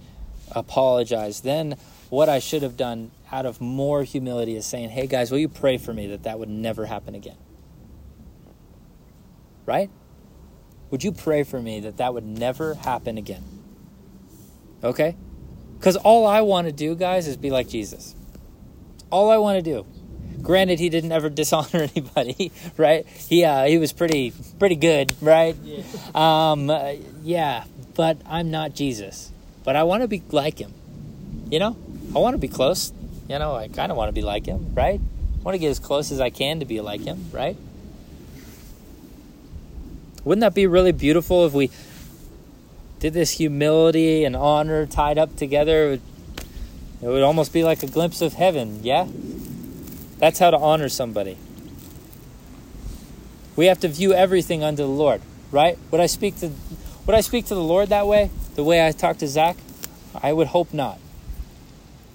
[0.51, 1.43] apologized.
[1.43, 1.75] Then
[2.09, 5.49] what I should have done out of more humility is saying, "Hey guys, will you
[5.49, 7.37] pray for me that that would never happen again?"
[9.65, 9.91] Right?
[10.89, 13.43] would you pray for me that that would never happen again?
[14.83, 15.15] Okay?
[15.77, 18.15] Because all I want to do, guys, is be like Jesus.
[19.11, 19.85] All I want to do.
[20.41, 23.05] Granted, he didn't ever dishonor anybody, right?
[23.07, 25.55] He uh, he was pretty pretty good, right?
[25.63, 25.83] Yeah.
[26.15, 29.31] Um, uh, yeah, but I'm not Jesus.
[29.63, 30.73] But I want to be like him.
[31.49, 31.77] You know,
[32.15, 32.93] I want to be close.
[33.27, 34.99] You know, I kind of want to be like him, right?
[34.99, 37.55] I want to get as close as I can to be like him, right?
[40.23, 41.69] Wouldn't that be really beautiful if we
[42.99, 45.85] did this humility and honor tied up together?
[45.85, 46.01] It would,
[47.01, 49.07] it would almost be like a glimpse of heaven, yeah?
[50.19, 51.37] That's how to honor somebody.
[53.55, 55.77] We have to view everything unto the Lord, right?
[55.91, 56.51] Would I speak to
[57.05, 58.29] would I speak to the Lord that way?
[58.55, 59.57] The way I talk to Zach?
[60.21, 60.99] I would hope not.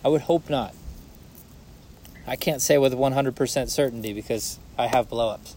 [0.05, 0.73] I would hope not.
[2.27, 5.55] I can't say with 100% certainty because I have blowups.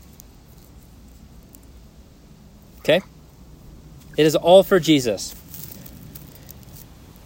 [2.80, 3.02] Okay?
[4.18, 5.36] It is all for Jesus.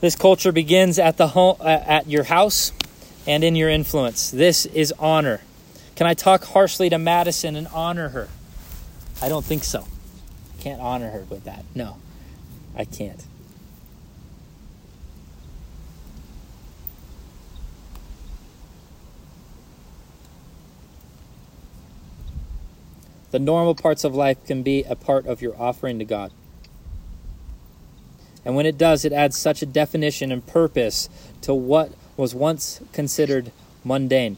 [0.02, 2.74] This culture begins at the home, uh, at your house
[3.28, 4.32] and in your influence.
[4.32, 5.42] This is honor.
[5.96, 8.28] Can I talk harshly to Madison and honor her?
[9.22, 9.86] I don't think so.
[10.60, 11.64] Can't honor her with that.
[11.76, 11.98] No,
[12.76, 13.24] I can't.
[23.32, 26.32] The normal parts of life can be a part of your offering to God.
[28.44, 31.08] And when it does, it adds such a definition and purpose
[31.42, 33.52] to what was once considered
[33.84, 34.38] mundane.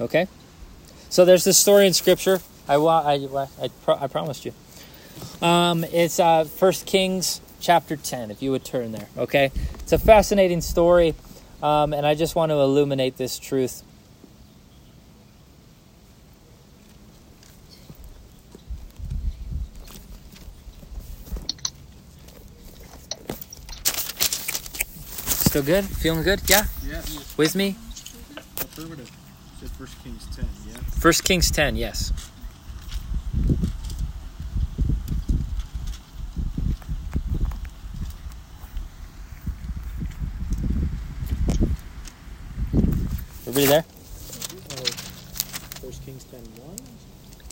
[0.00, 0.26] Okay?
[1.08, 2.40] So there's this story in Scripture.
[2.68, 3.14] I, I,
[3.62, 4.52] I, pro- I promised you.
[5.40, 9.06] Um, it's uh, 1 Kings chapter 10, if you would turn there.
[9.16, 9.52] Okay?
[9.74, 11.14] It's a fascinating story,
[11.62, 13.84] um, and I just want to illuminate this truth.
[25.52, 25.84] Still good?
[25.84, 26.40] Feeling good?
[26.48, 26.64] Yeah?
[26.82, 27.02] Yeah.
[27.36, 27.76] With me?
[28.56, 29.10] Affirmative.
[29.60, 30.48] Said First Kings ten.
[30.66, 30.78] Yeah.
[30.98, 32.10] First Kings 10, yes.
[43.46, 43.82] Everybody there?
[45.82, 46.78] First Kings ten one.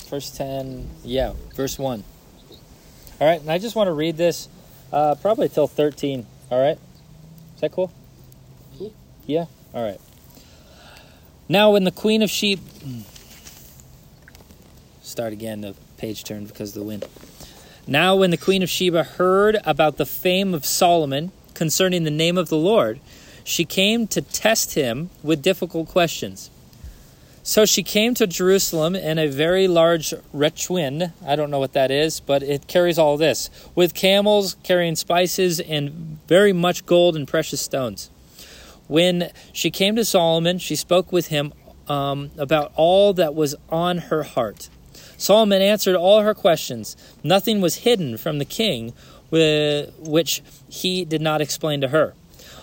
[0.08, 2.02] First 10, yeah, verse 1.
[3.20, 4.48] All right, and I just want to read this
[4.90, 6.24] uh, probably till 13.
[6.50, 6.78] All right?
[7.60, 7.92] Is that cool?
[8.78, 8.94] Cool.
[9.26, 9.44] Yeah?
[9.74, 10.00] All right.
[11.46, 12.58] Now, when the queen of sheep.
[12.82, 13.00] Hmm.
[15.02, 17.04] Start again, the page turned because of the wind.
[17.86, 22.38] Now, when the queen of Sheba heard about the fame of Solomon concerning the name
[22.38, 22.98] of the Lord,
[23.44, 26.48] she came to test him with difficult questions.
[27.42, 31.12] So she came to Jerusalem in a very large retwin.
[31.26, 35.58] I don't know what that is, but it carries all this with camels carrying spices
[35.58, 38.10] and very much gold and precious stones.
[38.88, 41.54] When she came to Solomon, she spoke with him
[41.88, 44.68] um, about all that was on her heart.
[45.16, 46.96] Solomon answered all her questions.
[47.24, 48.92] Nothing was hidden from the king,
[49.30, 52.14] which he did not explain to her.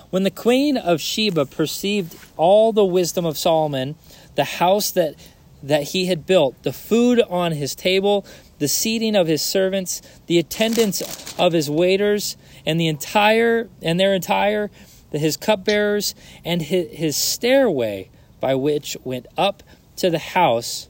[0.09, 3.95] When the queen of Sheba perceived all the wisdom of Solomon,
[4.37, 5.15] the house that
[5.63, 8.25] that he had built, the food on his table,
[8.59, 14.13] the seating of his servants, the attendance of his waiters, and the entire and their
[14.13, 14.69] entire
[15.11, 16.13] his cupbearers,
[16.45, 19.63] and his, his stairway by which went up
[19.95, 20.89] to the house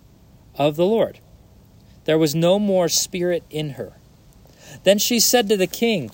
[0.56, 1.20] of the Lord.
[2.06, 3.94] There was no more spirit in her.
[4.84, 6.12] Then she said to the king,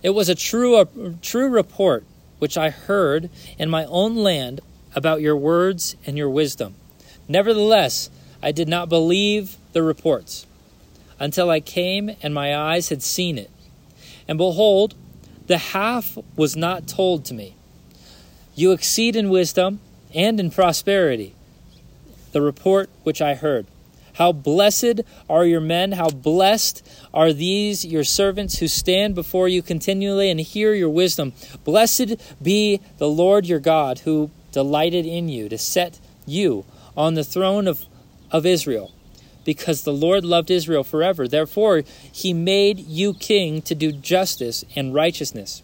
[0.00, 0.86] It was a true, a
[1.22, 2.04] true report
[2.38, 4.60] which I heard in my own land
[4.98, 6.74] about your words and your wisdom.
[7.28, 8.10] Nevertheless,
[8.42, 10.44] I did not believe the reports
[11.20, 13.50] until I came and my eyes had seen it.
[14.26, 14.96] And behold,
[15.46, 17.54] the half was not told to me.
[18.56, 19.78] You exceed in wisdom
[20.12, 21.32] and in prosperity,
[22.32, 23.66] the report which I heard.
[24.14, 26.84] How blessed are your men, how blessed
[27.14, 31.34] are these your servants who stand before you continually and hear your wisdom.
[31.62, 36.64] Blessed be the Lord your God, who delighted in you to set you
[36.96, 37.84] on the throne of,
[38.32, 38.90] of Israel.
[39.44, 41.28] Because the Lord loved Israel forever.
[41.28, 45.62] Therefore, he made you king to do justice and righteousness.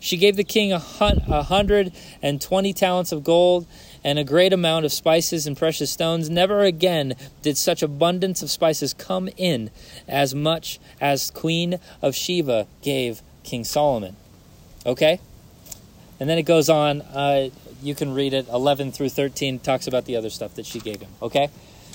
[0.00, 3.66] She gave the king a hundred and twenty talents of gold
[4.02, 6.28] and a great amount of spices and precious stones.
[6.28, 9.70] Never again did such abundance of spices come in
[10.08, 14.16] as much as Queen of Sheba gave King Solomon.
[14.84, 15.20] Okay?
[16.18, 17.00] And then it goes on.
[17.00, 17.50] Uh,
[17.84, 18.48] you can read it.
[18.48, 21.10] 11 through 13 talks about the other stuff that she gave him.
[21.20, 21.50] Okay?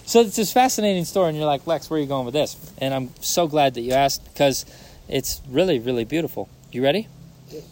[0.05, 2.73] So it's this fascinating story, and you're like, Lex, where are you going with this?
[2.77, 4.65] And I'm so glad that you asked because
[5.07, 6.49] it's really, really beautiful.
[6.71, 7.07] You ready?
[7.49, 7.63] Yes.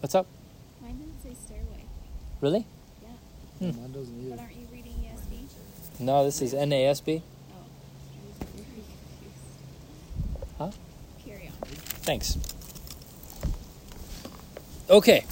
[0.00, 0.26] What's up?
[0.82, 1.84] Mine didn't say stairway.
[2.40, 2.66] Really?
[3.02, 3.08] Yeah.
[3.70, 3.80] Hmm.
[3.80, 6.00] Mine doesn't But aren't you reading ESV?
[6.00, 7.20] No, this is NASB.
[7.20, 7.54] Oh.
[7.54, 8.84] I was very
[10.56, 10.56] confused.
[10.58, 10.70] Huh?
[11.26, 11.68] Carry on.
[12.04, 12.38] Thanks.
[14.88, 15.24] Okay.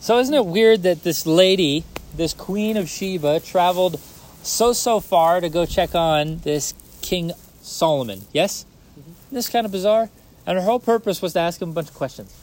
[0.00, 1.84] So isn't it weird that this lady,
[2.16, 4.00] this Queen of Sheba, traveled
[4.42, 8.22] so so far to go check on this King Solomon?
[8.32, 8.64] Yes?
[8.96, 10.10] Isn't this kind of bizarre?
[10.46, 12.34] And her whole purpose was to ask him a bunch of questions.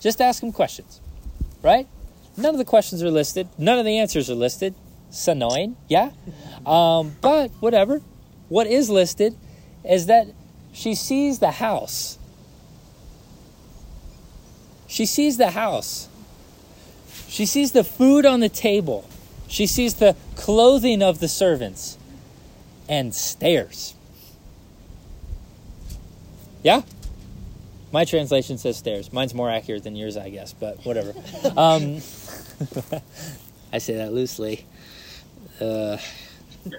[0.00, 1.00] Just ask him questions.
[1.62, 1.86] Right?
[2.36, 3.48] None of the questions are listed.
[3.56, 4.74] None of the answers are listed.
[5.08, 6.10] It's annoying, yeah?
[6.66, 8.00] Um, but whatever.
[8.48, 9.36] What is listed
[9.84, 10.28] is that
[10.72, 12.18] she sees the house.
[14.94, 16.08] She sees the house.
[17.26, 19.10] She sees the food on the table.
[19.48, 21.98] She sees the clothing of the servants
[22.88, 23.94] and stairs.
[26.62, 26.82] Yeah?
[27.90, 29.12] My translation says stairs.
[29.12, 31.12] Mine's more accurate than yours, I guess, but whatever.
[31.56, 31.96] um,
[33.72, 34.64] I say that loosely.
[35.60, 35.96] Uh,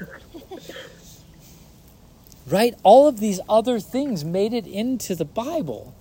[2.48, 2.76] right?
[2.84, 5.94] All of these other things made it into the Bible,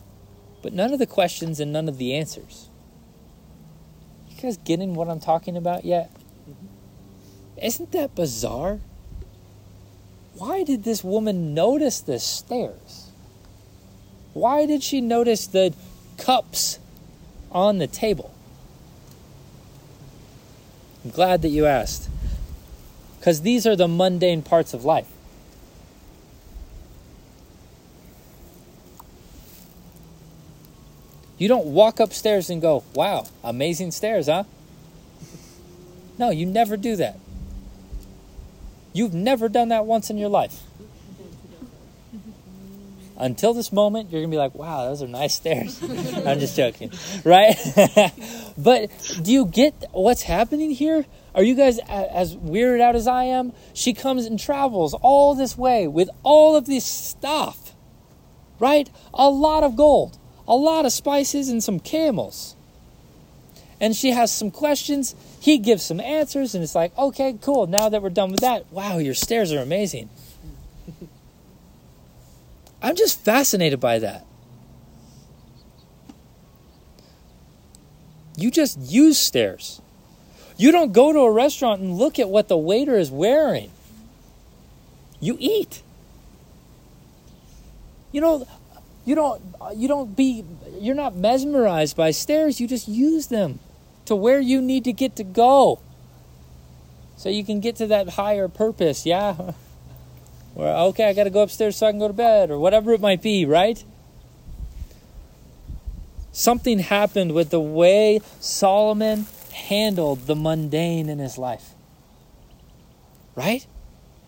[0.64, 2.70] but none of the questions and none of the answers.
[4.30, 6.10] You guys getting what I'm talking about yet?
[6.48, 7.66] Mm-hmm.
[7.66, 8.80] Isn't that bizarre?
[10.32, 13.10] Why did this woman notice the stairs?
[14.32, 15.74] Why did she notice the
[16.16, 16.78] cups
[17.52, 18.34] on the table?
[21.04, 22.08] I'm glad that you asked.
[23.18, 25.13] Because these are the mundane parts of life.
[31.36, 34.44] You don't walk upstairs and go, wow, amazing stairs, huh?
[36.18, 37.18] No, you never do that.
[38.92, 40.62] You've never done that once in your life.
[43.16, 45.80] Until this moment, you're going to be like, wow, those are nice stairs.
[46.26, 46.92] I'm just joking,
[47.24, 47.56] right?
[48.58, 48.90] but
[49.22, 51.04] do you get what's happening here?
[51.34, 53.52] Are you guys as weirded out as I am?
[53.72, 57.74] She comes and travels all this way with all of this stuff,
[58.60, 58.88] right?
[59.12, 62.54] A lot of gold, a lot of spices, and some camels.
[63.80, 65.14] And she has some questions.
[65.40, 67.66] He gives some answers, and it's like, okay, cool.
[67.66, 70.08] Now that we're done with that, wow, your stairs are amazing.
[72.82, 74.26] I'm just fascinated by that.
[78.36, 79.80] You just use stairs.
[80.56, 83.70] You don't go to a restaurant and look at what the waiter is wearing.
[85.20, 85.82] You eat.
[88.12, 88.46] You know,
[89.04, 89.42] you don't
[89.74, 90.44] you don't be
[90.78, 93.58] you're not mesmerized by stairs, you just use them
[94.06, 95.80] to where you need to get to go.
[97.16, 99.52] So you can get to that higher purpose, yeah?
[100.56, 102.92] Or okay, I got to go upstairs so I can go to bed or whatever
[102.92, 103.82] it might be, right?
[106.30, 111.74] Something happened with the way Solomon handled the mundane in his life.
[113.34, 113.66] Right?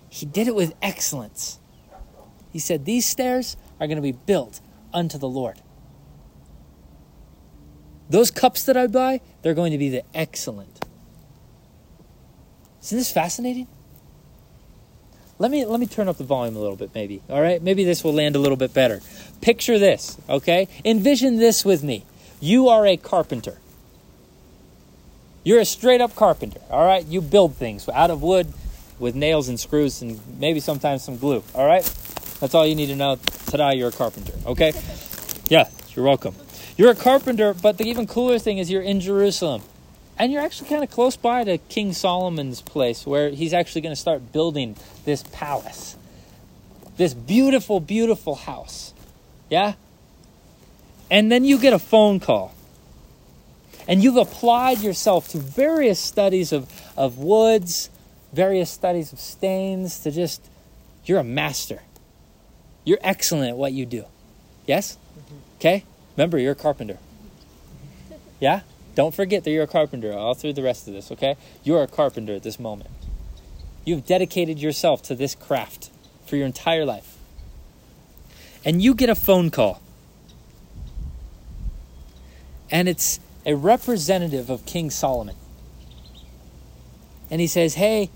[0.08, 1.60] He did it with excellence.
[2.52, 4.60] He said, These stairs are going to be built
[4.92, 5.60] unto the Lord.
[8.08, 10.84] Those cups that I buy, they're going to be the excellent.
[12.82, 13.66] Isn't this fascinating?
[15.38, 17.20] Let me let me turn up the volume a little bit, maybe.
[17.28, 19.02] All right, maybe this will land a little bit better.
[19.40, 20.68] Picture this, okay?
[20.84, 22.06] Envision this with me.
[22.40, 23.58] You are a carpenter.
[25.44, 26.60] You're a straight up carpenter.
[26.70, 28.52] All right, you build things out of wood
[28.98, 31.42] with nails and screws and maybe sometimes some glue.
[31.54, 31.84] All right,
[32.40, 33.16] that's all you need to know.
[33.46, 34.32] Today, you're a carpenter.
[34.46, 34.72] Okay?
[35.48, 36.34] Yeah, you're welcome.
[36.76, 39.62] You're a carpenter, but the even cooler thing is you're in Jerusalem.
[40.18, 43.94] And you're actually kind of close by to King Solomon's place where he's actually going
[43.94, 45.96] to start building this palace.
[46.96, 48.94] This beautiful, beautiful house.
[49.50, 49.74] Yeah?
[51.10, 52.54] And then you get a phone call.
[53.88, 57.90] And you've applied yourself to various studies of, of woods,
[58.32, 60.42] various studies of stains, to just,
[61.04, 61.82] you're a master.
[62.86, 64.06] You're excellent at what you do.
[64.64, 64.96] Yes?
[64.96, 65.34] Mm-hmm.
[65.58, 65.84] Okay?
[66.16, 66.96] Remember, you're a carpenter.
[68.40, 68.60] Yeah?
[68.94, 71.36] Don't forget that you're a carpenter all through the rest of this, okay?
[71.62, 72.88] You're a carpenter at this moment.
[73.84, 75.90] You've dedicated yourself to this craft
[76.24, 77.16] for your entire life.
[78.64, 79.82] And you get a phone call.
[82.70, 85.36] And it's a representative of King Solomon.
[87.30, 88.10] And he says, Hey,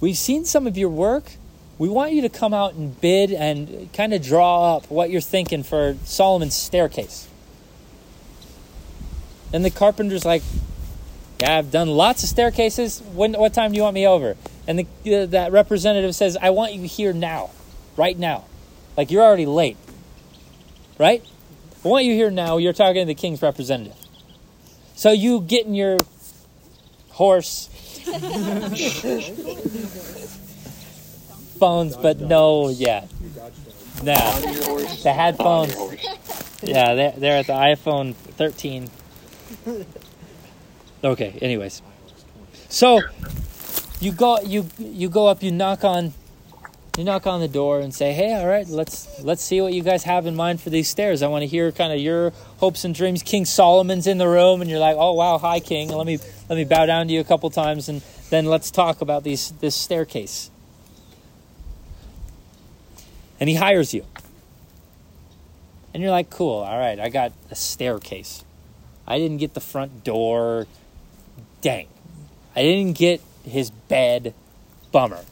[0.00, 1.32] we've seen some of your work.
[1.76, 5.20] We want you to come out and bid and kind of draw up what you're
[5.20, 7.28] thinking for Solomon's staircase.
[9.52, 10.42] And the carpenter's like,
[11.40, 13.00] Yeah, I've done lots of staircases.
[13.00, 14.36] When, what time do you want me over?
[14.66, 17.50] And the, uh, that representative says, I want you here now,
[17.96, 18.44] right now.
[18.96, 19.76] Like you're already late,
[20.98, 21.24] right?
[21.84, 22.56] I want you here now.
[22.56, 23.96] You're talking to the king's representative.
[24.94, 25.98] So you get in your
[27.10, 27.68] horse,
[31.58, 33.06] phones, but no, yeah.
[34.02, 34.40] Nah,
[35.02, 35.76] the headphones.
[36.62, 38.88] Yeah, they're, they're at the iPhone 13.
[41.02, 41.82] Okay, anyways.
[42.68, 43.02] So
[44.00, 46.12] you go you you go up, you knock on
[46.96, 49.82] you knock on the door and say, "Hey, all right, let's let's see what you
[49.82, 51.22] guys have in mind for these stairs.
[51.22, 54.60] I want to hear kind of your hopes and dreams." King Solomon's in the room,
[54.60, 55.88] and you're like, "Oh wow, hi, King.
[55.88, 58.00] Let me let me bow down to you a couple times, and
[58.30, 60.50] then let's talk about these this staircase."
[63.40, 64.04] And he hires you,
[65.92, 68.44] and you're like, "Cool, all right, I got a staircase.
[69.06, 70.66] I didn't get the front door.
[71.60, 71.88] Dang,
[72.54, 74.34] I didn't get his bed.
[74.92, 75.24] Bummer."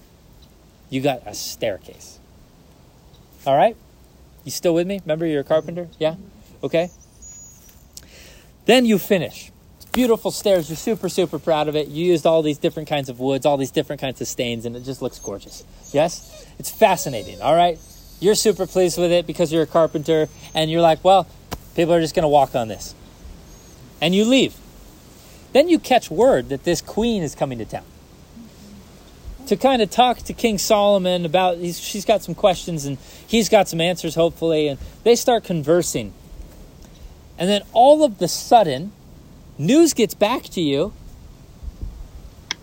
[0.93, 2.19] you got a staircase.
[3.47, 3.75] All right?
[4.45, 5.01] You still with me?
[5.05, 5.85] Remember you're a carpenter?
[5.85, 6.03] Mm-hmm.
[6.03, 6.17] Yeah?
[6.63, 6.91] Okay?
[8.67, 9.51] Then you finish.
[9.77, 10.69] It's beautiful stairs.
[10.69, 11.89] You're super, super proud of it.
[11.89, 14.77] You used all these different kinds of woods, all these different kinds of stains, and
[14.77, 15.65] it just looks gorgeous.
[15.93, 16.47] Yes?
[16.59, 17.41] It's fascinating.
[17.41, 17.79] All right?
[18.23, 21.27] You're super pleased with it because you're a carpenter, and you're like, well,
[21.75, 22.95] people are just going to walk on this.
[24.01, 24.55] And you leave.
[25.53, 27.85] Then you catch word that this queen is coming to town
[29.47, 32.97] to kind of talk to King Solomon about he's, she's got some questions and
[33.27, 36.13] he's got some answers hopefully and they start conversing.
[37.39, 38.93] And then all of the sudden
[39.59, 40.93] news gets back to you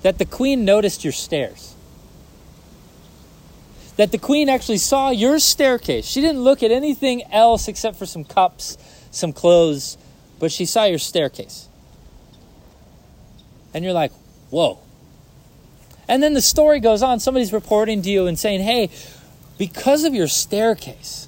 [0.02, 1.76] that the queen noticed your stairs.
[4.00, 6.06] That the queen actually saw your staircase.
[6.06, 8.78] She didn't look at anything else except for some cups,
[9.12, 9.98] some clothes,
[10.40, 11.68] but she saw your staircase.
[13.74, 14.14] And you're like,
[14.52, 14.80] "Whoa."
[16.08, 17.20] And then the story goes on.
[17.20, 18.90] Somebody's reporting to you and saying, hey,
[19.58, 21.28] because of your staircase,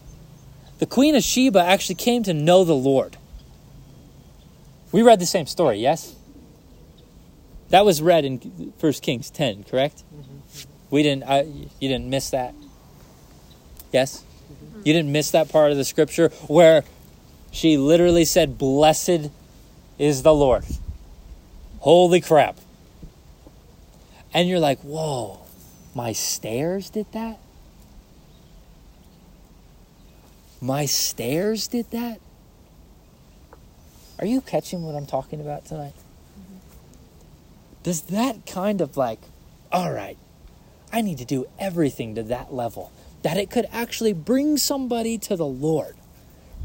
[0.79, 3.17] the Queen of Sheba actually came to know the Lord.
[4.93, 6.15] We read the same story, yes?
[7.67, 10.03] That was read in 1 Kings 10, correct?
[10.15, 10.69] Mm-hmm.
[10.89, 12.55] We didn't, I, you didn't miss that?
[13.91, 14.23] Yes?
[14.83, 16.83] You didn't miss that part of the scripture where
[17.51, 19.29] she literally said, Blessed
[19.99, 20.65] is the Lord.
[21.79, 22.57] Holy crap
[24.33, 25.39] and you're like, whoa,
[25.93, 27.39] my stairs did that?
[30.61, 32.19] My stairs did that?
[34.19, 35.95] Are you catching what I'm talking about tonight?
[36.39, 36.57] Mm-hmm.
[37.83, 39.19] Does that kind of like,
[39.71, 40.17] all right,
[40.93, 42.91] I need to do everything to that level
[43.23, 45.95] that it could actually bring somebody to the Lord,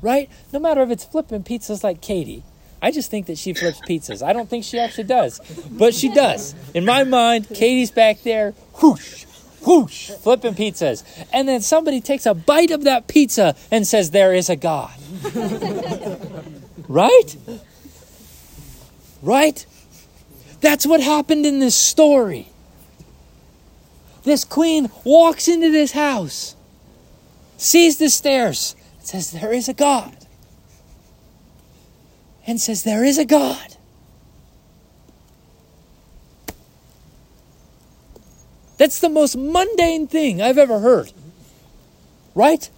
[0.01, 0.31] right?
[0.53, 2.45] No matter if it's flipping pizzas like Katie
[2.83, 4.25] I just think that she flips pizzas.
[4.25, 5.41] I don't think she actually does,
[5.71, 6.55] but she does.
[6.75, 8.53] In my mind, Katie's back there,
[8.83, 9.25] whoosh,
[9.67, 11.03] whoosh, flipping pizzas.
[11.33, 14.93] And then somebody takes a bite of that pizza and says, There is a God.
[16.89, 17.37] right?
[19.23, 19.67] Right?
[20.61, 22.49] That's what happened in this story.
[24.27, 26.57] This queen walks into this house,
[27.57, 30.17] sees the stairs, says, There is a God
[32.45, 33.77] and says, There is a God.
[38.79, 41.13] That's the most mundane thing I've ever heard.
[42.35, 42.69] Right?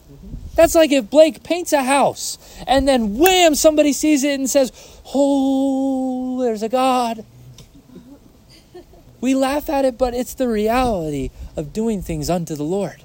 [0.55, 2.36] That's like if Blake paints a house
[2.66, 4.70] and then wham, somebody sees it and says,
[5.14, 7.24] Oh, there's a God.
[9.21, 13.03] We laugh at it, but it's the reality of doing things unto the Lord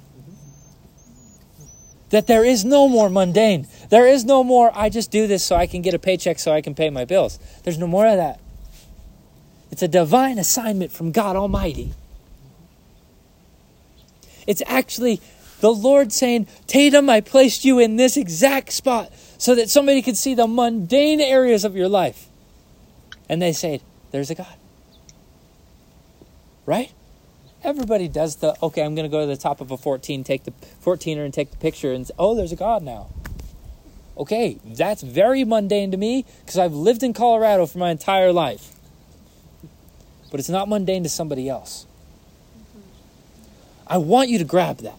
[2.14, 3.66] that there is no more mundane.
[3.90, 6.52] There is no more, I just do this so I can get a paycheck so
[6.52, 7.40] I can pay my bills.
[7.64, 8.38] There's no more of that.
[9.72, 11.92] It's a divine assignment from God Almighty.
[14.46, 15.20] It's actually
[15.58, 20.16] the Lord saying, Tatum, I placed you in this exact spot so that somebody could
[20.16, 22.28] see the mundane areas of your life.
[23.28, 23.80] And they say,
[24.12, 24.54] There's a God.
[26.66, 26.92] Right?
[27.62, 28.82] Everybody does the okay.
[28.82, 30.52] I'm going to go to the top of a 14, take the
[30.84, 33.08] 14er, and take the picture, and oh, there's a God now.
[34.16, 38.72] Okay, that's very mundane to me because I've lived in Colorado for my entire life.
[40.30, 41.86] But it's not mundane to somebody else.
[43.86, 44.98] I want you to grab that.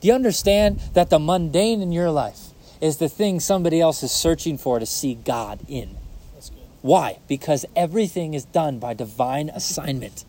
[0.00, 2.48] Do you understand that the mundane in your life
[2.80, 5.99] is the thing somebody else is searching for to see God in?
[6.82, 7.18] Why?
[7.28, 10.24] Because everything is done by divine assignment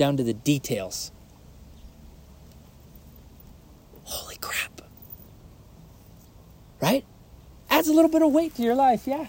[0.00, 1.12] down to the details.
[4.04, 4.80] Holy crap.
[6.80, 7.04] Right?
[7.68, 9.26] Adds a little bit of weight to your life, yeah.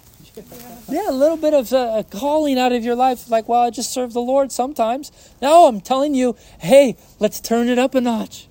[0.88, 3.70] Yeah, a little bit of a, a calling out of your life, like, well, I
[3.70, 5.12] just serve the Lord sometimes.
[5.42, 8.48] No, I'm telling you, hey, let's turn it up a notch.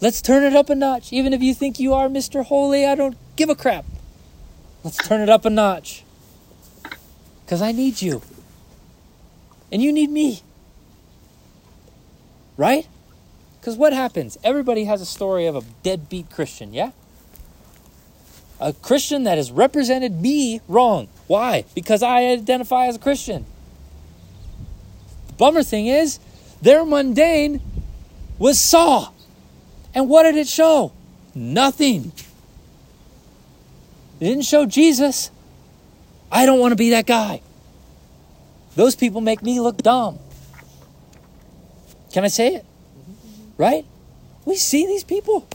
[0.00, 1.12] Let's turn it up a notch.
[1.12, 2.44] Even if you think you are Mr.
[2.44, 3.84] Holy, I don't give a crap.
[4.86, 6.04] Let's turn it up a notch.
[7.44, 8.22] Because I need you.
[9.72, 10.42] And you need me.
[12.56, 12.86] Right?
[13.58, 14.38] Because what happens?
[14.44, 16.92] Everybody has a story of a deadbeat Christian, yeah?
[18.60, 21.08] A Christian that has represented me wrong.
[21.26, 21.64] Why?
[21.74, 23.44] Because I identify as a Christian.
[25.26, 26.20] The bummer thing is,
[26.62, 27.60] their mundane
[28.38, 29.08] was Saw.
[29.96, 30.92] And what did it show?
[31.34, 32.12] Nothing.
[34.20, 35.30] It didn't show Jesus.
[36.30, 37.40] I don't want to be that guy.
[38.74, 40.18] Those people make me look dumb.
[42.12, 42.64] Can I say it?
[43.56, 43.84] Right?
[44.44, 45.46] We see these people.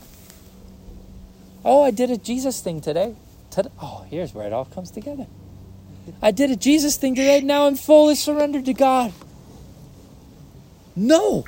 [1.64, 3.16] Oh, I did a Jesus thing today.
[3.50, 5.28] Today- Oh, here's where it all comes together.
[6.22, 7.42] I did a Jesus thing today.
[7.42, 9.14] Now I'm fully surrendered to God.
[10.96, 11.46] No.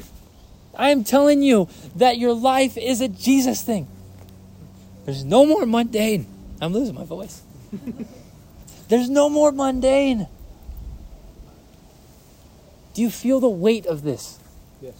[0.76, 3.88] I am telling you that your life is a Jesus thing.
[5.05, 6.28] There's no more mundane.
[6.64, 7.41] I'm losing my voice.
[8.88, 10.28] There's no more mundane.
[12.93, 14.39] Do you feel the weight of this?
[14.82, 14.93] Yes.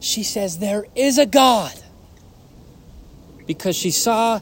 [0.00, 1.74] She says there is a God
[3.46, 4.40] because she saw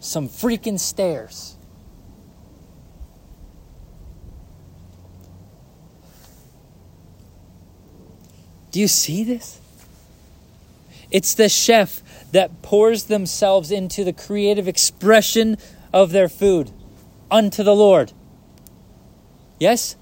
[0.00, 1.56] some freaking stairs.
[8.70, 9.60] Do you see this?
[11.10, 12.02] It's the chef
[12.32, 15.56] that pours themselves into the creative expression
[15.92, 16.70] of their food
[17.30, 18.12] unto the Lord.
[19.58, 19.96] Yes?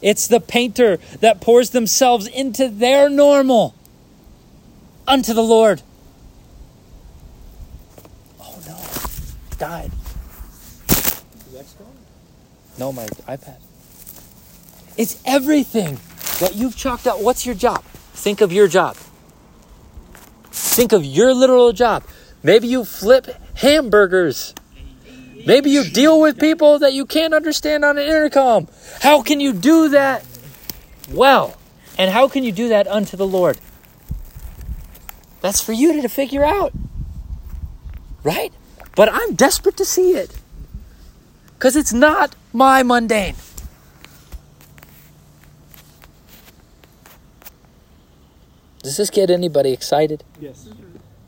[0.00, 3.74] It's the painter that pours themselves into their normal
[5.06, 5.82] unto the Lord.
[8.40, 8.78] Oh no,
[9.58, 9.92] died.
[12.78, 13.58] No, my iPad.
[14.96, 15.98] It's everything
[16.40, 17.22] that you've chalked out.
[17.22, 17.84] What's your job?
[18.22, 18.94] Think of your job.
[20.52, 22.04] Think of your literal job.
[22.40, 24.54] Maybe you flip hamburgers.
[25.44, 28.68] Maybe you deal with people that you can't understand on an intercom.
[29.00, 30.24] How can you do that
[31.10, 31.56] well?
[31.98, 33.58] And how can you do that unto the Lord?
[35.40, 36.72] That's for you to figure out.
[38.22, 38.52] Right?
[38.94, 40.38] But I'm desperate to see it.
[41.54, 43.34] Because it's not my mundane.
[48.82, 50.24] Does this get anybody excited?
[50.40, 50.68] Yes.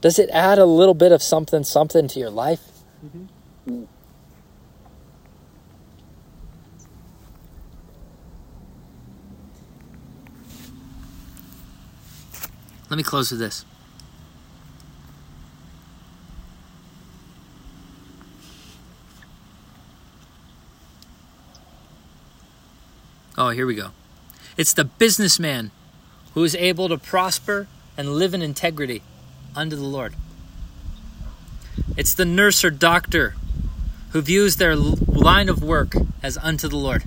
[0.00, 2.60] Does it add a little bit of something, something to your life?
[3.04, 3.84] Mm-hmm.
[12.90, 13.64] Let me close with this.
[23.36, 23.90] Oh, here we go.
[24.56, 25.72] It's the businessman
[26.34, 27.66] who is able to prosper
[27.96, 29.02] and live in integrity
[29.56, 30.14] unto the Lord.
[31.96, 33.34] It's the nurse or doctor
[34.10, 37.04] who views their line of work as unto the Lord.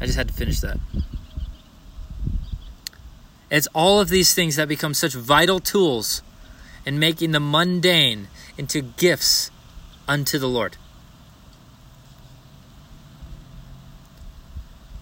[0.00, 0.78] I just had to finish that.
[3.50, 6.22] It's all of these things that become such vital tools
[6.86, 9.50] in making the mundane into gifts
[10.08, 10.76] unto the Lord.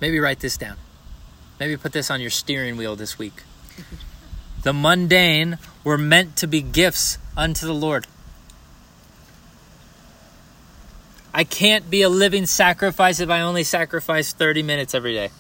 [0.01, 0.77] Maybe write this down.
[1.61, 3.43] Maybe put this on your steering wheel this week.
[4.63, 8.07] The mundane were meant to be gifts unto the Lord.
[11.33, 15.31] I can't be a living sacrifice if I only sacrifice 30 minutes every day.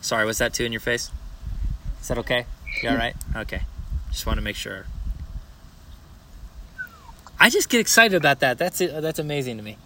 [0.00, 1.12] Sorry, was that too in your face?
[2.00, 2.46] Is that okay?
[2.82, 3.14] You all right?
[3.36, 3.62] Okay.
[4.10, 4.86] Just want to make sure.
[7.38, 8.58] I just get excited about that.
[8.58, 9.00] That's it.
[9.00, 9.76] That's amazing to me.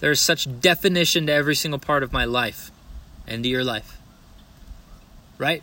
[0.00, 2.70] There's such definition to every single part of my life
[3.26, 3.98] and to your life.
[5.38, 5.62] Right?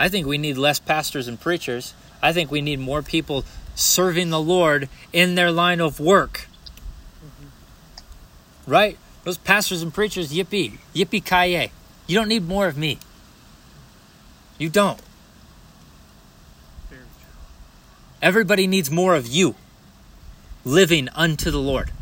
[0.00, 1.94] I think we need less pastors and preachers.
[2.22, 3.44] I think we need more people
[3.74, 6.48] serving the Lord in their line of work.
[7.24, 8.70] Mm-hmm.
[8.70, 8.98] Right?
[9.24, 11.70] Those pastors and preachers, yippee, yippee ki
[12.06, 12.98] You don't need more of me.
[14.56, 15.00] You don't.
[18.20, 19.54] Everybody needs more of you
[20.64, 21.92] living unto the Lord.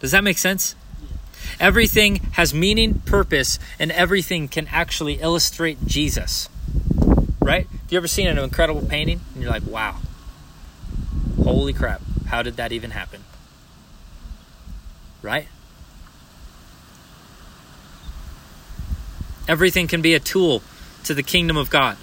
[0.00, 0.76] Does that make sense?
[1.60, 6.48] Everything has meaning, purpose, and everything can actually illustrate Jesus.
[7.40, 7.66] Right?
[7.70, 9.96] Have you ever seen an incredible painting and you're like, wow,
[11.42, 13.24] holy crap, how did that even happen?
[15.22, 15.48] Right?
[19.48, 20.62] Everything can be a tool
[21.04, 21.96] to the kingdom of God.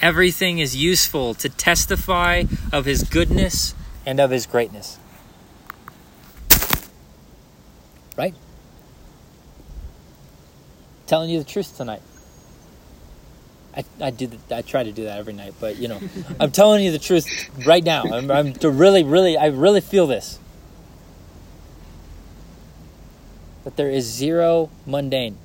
[0.00, 3.76] Everything is useful to testify of his goodness
[4.06, 4.98] and of his greatness.
[8.16, 8.34] Right?
[11.06, 12.02] Telling you the truth tonight.
[13.74, 16.00] I, I do th- I try to do that every night, but you know,
[16.40, 17.26] I'm telling you the truth
[17.66, 18.04] right now.
[18.04, 20.38] I'm, I'm to really, really, I really feel this.
[23.64, 25.38] That there is zero mundane.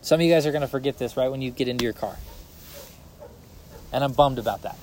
[0.00, 1.92] Some of you guys are going to forget this right when you get into your
[1.92, 2.16] car.
[3.92, 4.76] And I'm bummed about that.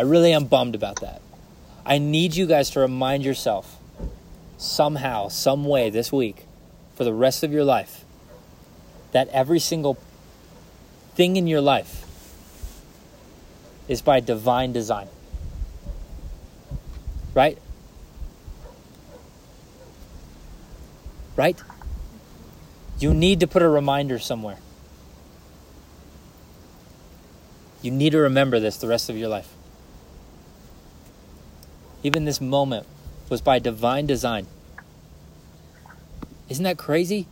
[0.00, 1.20] I really am bummed about that.
[1.84, 3.76] I need you guys to remind yourself
[4.56, 6.46] somehow, some way this week,
[6.94, 8.02] for the rest of your life,
[9.12, 9.98] that every single
[11.16, 12.06] thing in your life
[13.88, 15.06] is by divine design.
[17.34, 17.58] Right?
[21.36, 21.62] Right?
[22.98, 24.56] You need to put a reminder somewhere.
[27.82, 29.56] You need to remember this the rest of your life.
[32.02, 32.86] Even this moment
[33.28, 34.46] was by divine design.
[36.48, 37.26] Isn't that crazy?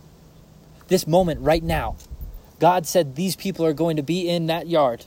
[0.87, 1.97] This moment right now,
[2.59, 5.05] God said these people are going to be in that yard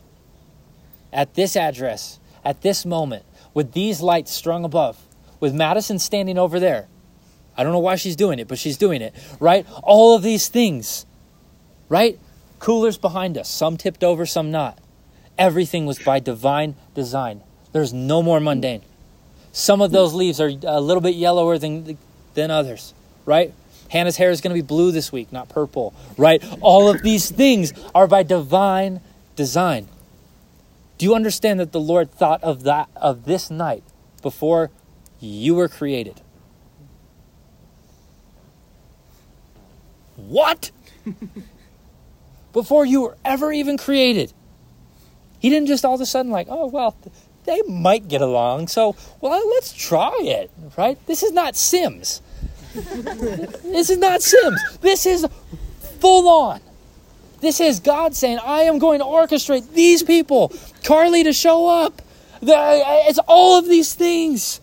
[1.13, 4.99] at this address, at this moment, with these lights strung above,
[5.41, 6.89] with Madison standing over there.
[7.57, 9.67] I don't know why she's doing it, but she's doing it, right?
[9.83, 11.05] All of these things,
[11.89, 12.19] right?
[12.59, 14.79] Coolers behind us, some tipped over, some not.
[15.37, 17.43] Everything was by divine design.
[17.73, 18.83] There's no more mundane.
[19.53, 21.99] Some of those leaves are a little bit yellower than,
[22.35, 22.95] than others,
[23.27, 23.53] right?
[23.91, 26.43] Hannah's hair is going to be blue this week, not purple, right?
[26.63, 29.03] All of these things are by divine
[29.37, 29.89] design.
[30.97, 33.83] Do you understand that the Lord thought of that of this night
[34.23, 34.71] before
[35.21, 36.23] you were created?
[40.17, 40.71] What?
[42.53, 44.33] before you were ever even created.
[45.39, 46.97] He didn't just all of a sudden like, oh well,
[47.45, 50.99] they might get along, so well let's try it, right?
[51.07, 52.23] This is not Sims.
[52.75, 54.61] this is not Sims.
[54.81, 55.27] This is
[56.01, 56.61] full on.
[57.43, 60.53] This is God saying, I am going to orchestrate these people,
[60.85, 62.01] Carly to show up.
[62.41, 64.61] Uh, it's all of these things,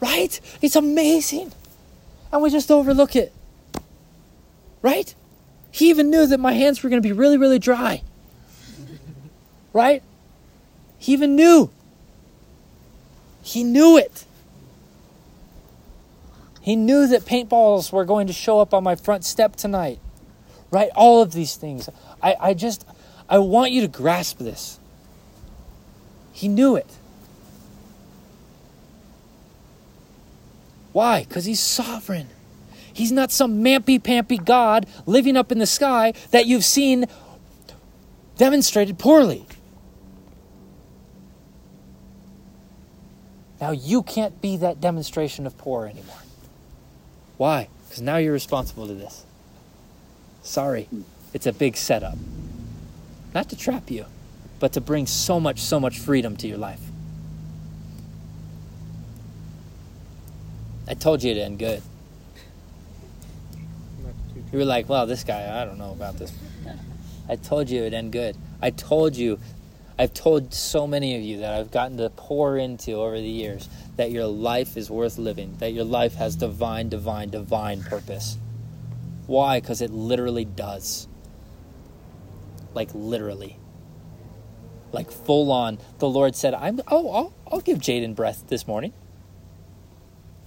[0.00, 0.40] right?
[0.60, 1.52] It's amazing.
[2.32, 3.32] And we just overlook it,
[4.82, 5.14] right?
[5.70, 8.02] He even knew that my hands were going to be really, really dry,
[9.72, 10.02] right?
[10.98, 11.70] He even knew.
[13.50, 14.24] He knew it.
[16.60, 19.98] He knew that paintballs were going to show up on my front step tonight.
[20.70, 20.88] Right?
[20.94, 21.88] All of these things.
[22.22, 22.86] I, I just,
[23.28, 24.78] I want you to grasp this.
[26.32, 26.86] He knew it.
[30.92, 31.24] Why?
[31.24, 32.28] Because he's sovereign.
[32.92, 37.06] He's not some mampy pampy God living up in the sky that you've seen
[38.36, 39.44] demonstrated poorly.
[43.60, 46.22] Now you can't be that demonstration of poor anymore.
[47.36, 47.68] Why?
[47.86, 49.24] Because now you're responsible to this.
[50.42, 50.88] Sorry,
[51.34, 52.16] it's a big setup.
[53.34, 54.06] Not to trap you,
[54.58, 56.80] but to bring so much, so much freedom to your life.
[60.88, 61.82] I told you it'd end good.
[64.52, 66.32] You were like, well, this guy, I don't know about this.
[67.28, 68.36] I told you it'd end good.
[68.60, 69.38] I told you,
[70.00, 73.68] I've told so many of you that I've gotten to pour into over the years
[73.96, 78.38] that your life is worth living, that your life has divine, divine, divine purpose.
[79.26, 79.60] Why?
[79.60, 81.06] Because it literally does.
[82.72, 83.58] Like, literally.
[84.90, 85.76] Like, full on.
[85.98, 88.94] The Lord said, I'm, oh, I'll, I'll give Jaden breath this morning.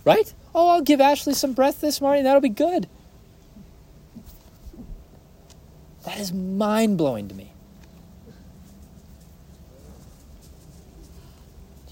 [0.04, 0.34] Right?
[0.56, 2.24] Oh, I'll give Ashley some breath this morning.
[2.24, 2.89] That'll be good.
[6.06, 7.53] That is mind blowing to me.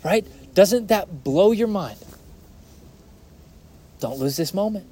[0.03, 0.25] Right?
[0.53, 1.97] Doesn't that blow your mind?
[3.99, 4.87] Don't lose this moment.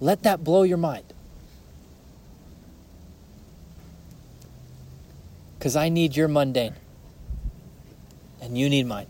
[0.00, 1.04] Let that blow your mind.
[5.58, 6.74] Because I need your mundane.
[8.40, 9.06] And you need mine.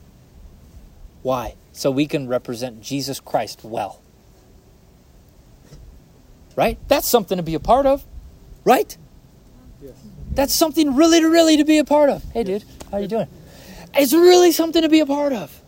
[1.22, 1.54] Why?
[1.72, 4.00] So we can represent Jesus Christ well.
[6.56, 6.76] Right?
[6.88, 8.04] That's something to be a part of.
[8.64, 8.96] Right?
[9.80, 9.94] Yes.
[10.32, 12.24] That's something really, really to be a part of.
[12.32, 13.28] Hey, dude, how you doing?
[13.94, 15.60] It's really something to be a part of.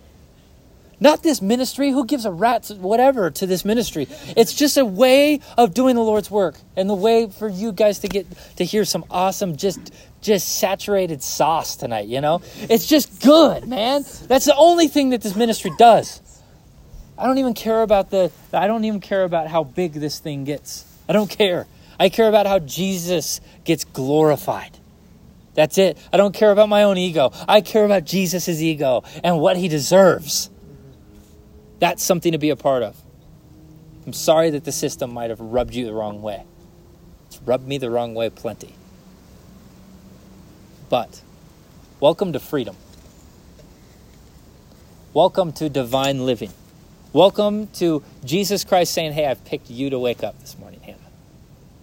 [1.03, 1.91] Not this ministry.
[1.91, 4.07] Who gives a rat's whatever to this ministry?
[4.37, 7.99] It's just a way of doing the Lord's work and the way for you guys
[8.01, 8.27] to get
[8.59, 12.07] to hear some awesome, just just saturated sauce tonight.
[12.07, 14.05] You know, it's just good, man.
[14.29, 16.21] That's the only thing that this ministry does.
[17.19, 20.45] I don't even care about the I don't even care about how big this thing
[20.45, 20.85] gets.
[21.09, 21.67] I don't care.
[21.99, 24.79] I care about how Jesus gets glorified.
[25.55, 25.99] That's it.
[26.13, 27.33] I don't care about my own ego.
[27.47, 30.51] I care about Jesus' ego and what he deserves.
[31.79, 32.97] That's something to be a part of.
[34.07, 36.45] I'm sorry that the system might have rubbed you the wrong way.
[37.27, 38.75] It's rubbed me the wrong way plenty.
[40.89, 41.23] But
[42.01, 42.77] welcome to freedom.
[45.15, 46.53] Welcome to divine living.
[47.13, 50.99] Welcome to Jesus Christ saying, Hey, I've picked you to wake up this morning, Hannah.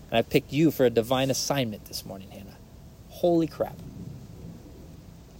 [0.09, 2.39] And I picked you for a divine assignment this morning, Hannah.
[3.20, 3.76] Holy crap.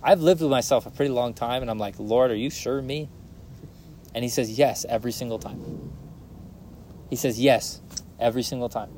[0.04, 2.82] I've lived with myself a pretty long time, and I'm like, Lord, are you sure
[2.82, 3.08] me?
[4.14, 5.94] And He says, Yes, every single time.
[7.10, 7.80] He says, Yes,
[8.20, 8.90] every single time.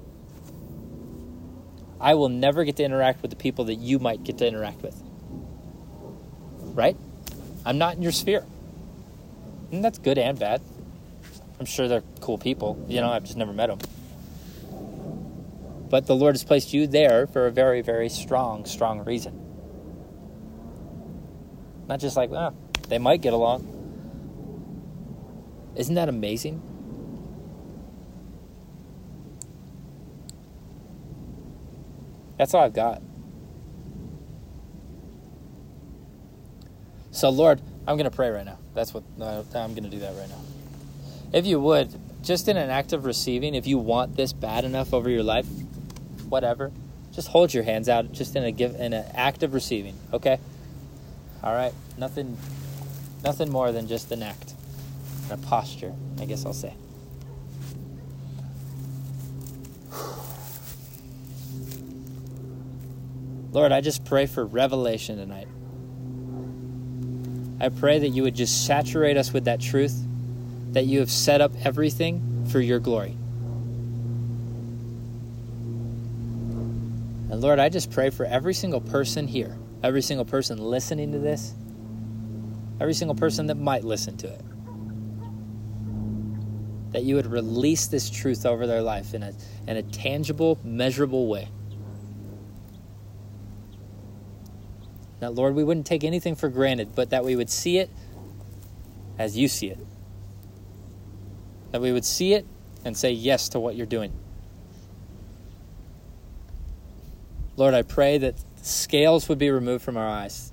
[2.00, 4.82] I will never get to interact with the people that you might get to interact
[4.82, 5.00] with.
[6.74, 6.98] Right?
[7.64, 8.44] I'm not in your sphere.
[9.72, 10.60] And that's good and bad.
[11.60, 12.84] I'm sure they're cool people.
[12.90, 13.78] You know, I've just never met them.
[15.92, 19.38] But the Lord has placed you there for a very, very strong, strong reason.
[21.90, 22.56] Not just like, well,
[22.88, 23.68] they might get along.
[25.76, 26.62] Isn't that amazing?
[32.38, 33.02] That's all I've got.
[37.12, 38.60] So, Lord, I'm going to pray right now.
[38.74, 40.40] That's what uh, I'm going to do that right now.
[41.34, 44.94] If you would, just in an act of receiving, if you want this bad enough
[44.94, 45.48] over your life,
[46.32, 46.72] whatever,
[47.12, 49.96] just hold your hands out, just in a give in an act of receiving.
[50.14, 50.40] Okay.
[51.44, 51.74] All right.
[51.98, 52.38] Nothing,
[53.24, 54.54] nothing more than just an act,
[55.30, 55.94] a posture.
[56.20, 56.74] I guess I'll say.
[63.52, 65.50] Lord, I just pray for revelation tonight.
[67.60, 70.02] I pray that you would just saturate us with that truth,
[70.72, 73.18] that you have set up everything for your glory.
[77.42, 81.56] Lord, I just pray for every single person here, every single person listening to this,
[82.80, 84.42] every single person that might listen to it,
[86.92, 89.34] that you would release this truth over their life in a,
[89.66, 91.48] in a tangible, measurable way.
[95.20, 97.90] That, Lord, we wouldn't take anything for granted, but that we would see it
[99.18, 99.80] as you see it.
[101.72, 102.46] That we would see it
[102.86, 104.14] and say yes to what you're doing.
[107.58, 110.52] Lord, I pray that scales would be removed from our eyes,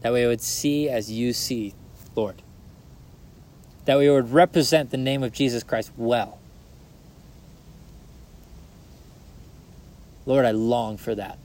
[0.00, 1.74] that we would see as you see,
[2.14, 2.42] Lord.
[3.84, 6.38] That we would represent the name of Jesus Christ well.
[10.24, 11.38] Lord, I long for that.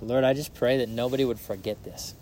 [0.00, 2.14] Lord, I just pray that nobody would forget this.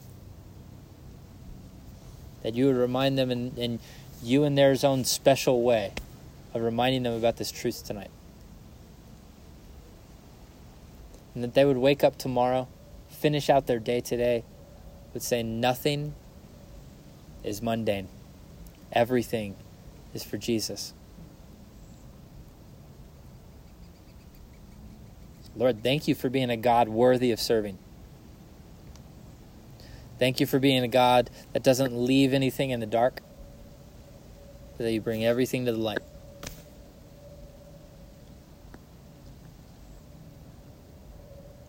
[2.46, 3.80] That you would remind them in, in
[4.22, 5.92] you in their own special way
[6.54, 8.12] of reminding them about this truth tonight.
[11.34, 12.68] And that they would wake up tomorrow,
[13.08, 14.44] finish out their day today,
[15.12, 16.14] would say, Nothing
[17.42, 18.06] is mundane,
[18.92, 19.56] everything
[20.14, 20.94] is for Jesus.
[25.56, 27.76] Lord, thank you for being a God worthy of serving.
[30.18, 33.20] Thank you for being a God that doesn't leave anything in the dark,
[34.78, 35.98] that you bring everything to the light.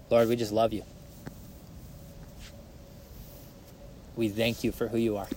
[0.10, 0.84] Lord, we just love you.
[4.16, 5.28] We thank you for who you are,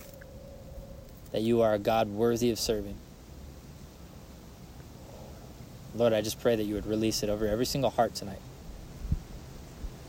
[1.33, 2.95] that you are a God worthy of serving.
[5.93, 8.39] Lord, I just pray that you would release it over every single heart tonight,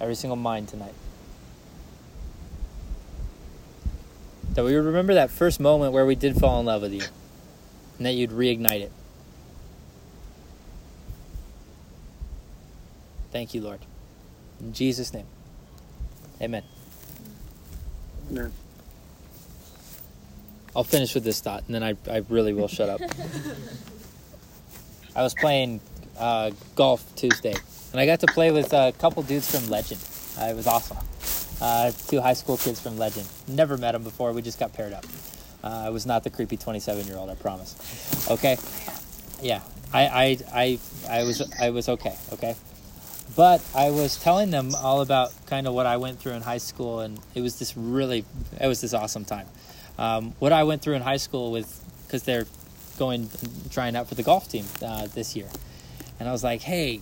[0.01, 0.95] every single mind tonight.
[4.55, 7.05] That we would remember that first moment where we did fall in love with you,
[7.97, 8.93] and that you'd reignite it.
[13.31, 13.81] Thank you, Lord.
[14.61, 15.27] In Jesus' name,
[16.41, 16.63] amen.
[18.31, 18.53] Amen.
[20.77, 23.01] I'll finish with this thought, and then I, I really will shut up.
[25.17, 25.81] I was playing
[26.19, 27.55] uh, golf Tuesday,
[27.93, 30.01] and I got to play with a couple dudes from Legend.
[30.39, 30.97] Uh, it was awesome.
[31.63, 33.25] Uh, two high school kids from Legend.
[33.47, 34.33] Never met them before.
[34.33, 35.07] We just got paired up.
[35.63, 37.31] Uh, I was not the creepy 27 year old.
[37.31, 38.29] I promise.
[38.29, 38.57] Okay.
[39.41, 39.61] Yeah.
[39.93, 42.17] I, I, I, I was I was okay.
[42.33, 42.57] Okay.
[43.37, 46.59] But I was telling them all about kind of what I went through in high
[46.59, 48.25] school, and it was this really,
[48.61, 49.47] it was this awesome time.
[49.99, 52.47] Um, what I went through in high school with, because they're
[52.99, 53.31] going
[53.71, 55.49] trying out for the golf team uh, this year,
[56.19, 57.01] and I was like, hey,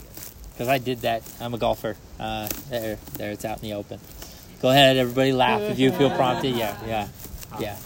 [0.53, 1.23] because I did that.
[1.41, 1.97] I'm a golfer.
[2.19, 3.99] Uh, there, there, it's out in the open.
[4.61, 6.55] Go ahead, everybody, laugh if you feel prompted.
[6.55, 7.09] Yeah, yeah,
[7.59, 7.79] yeah.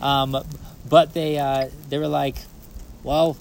[0.00, 0.36] Um,
[0.88, 2.36] but they uh, they were like,
[3.02, 3.36] "Well,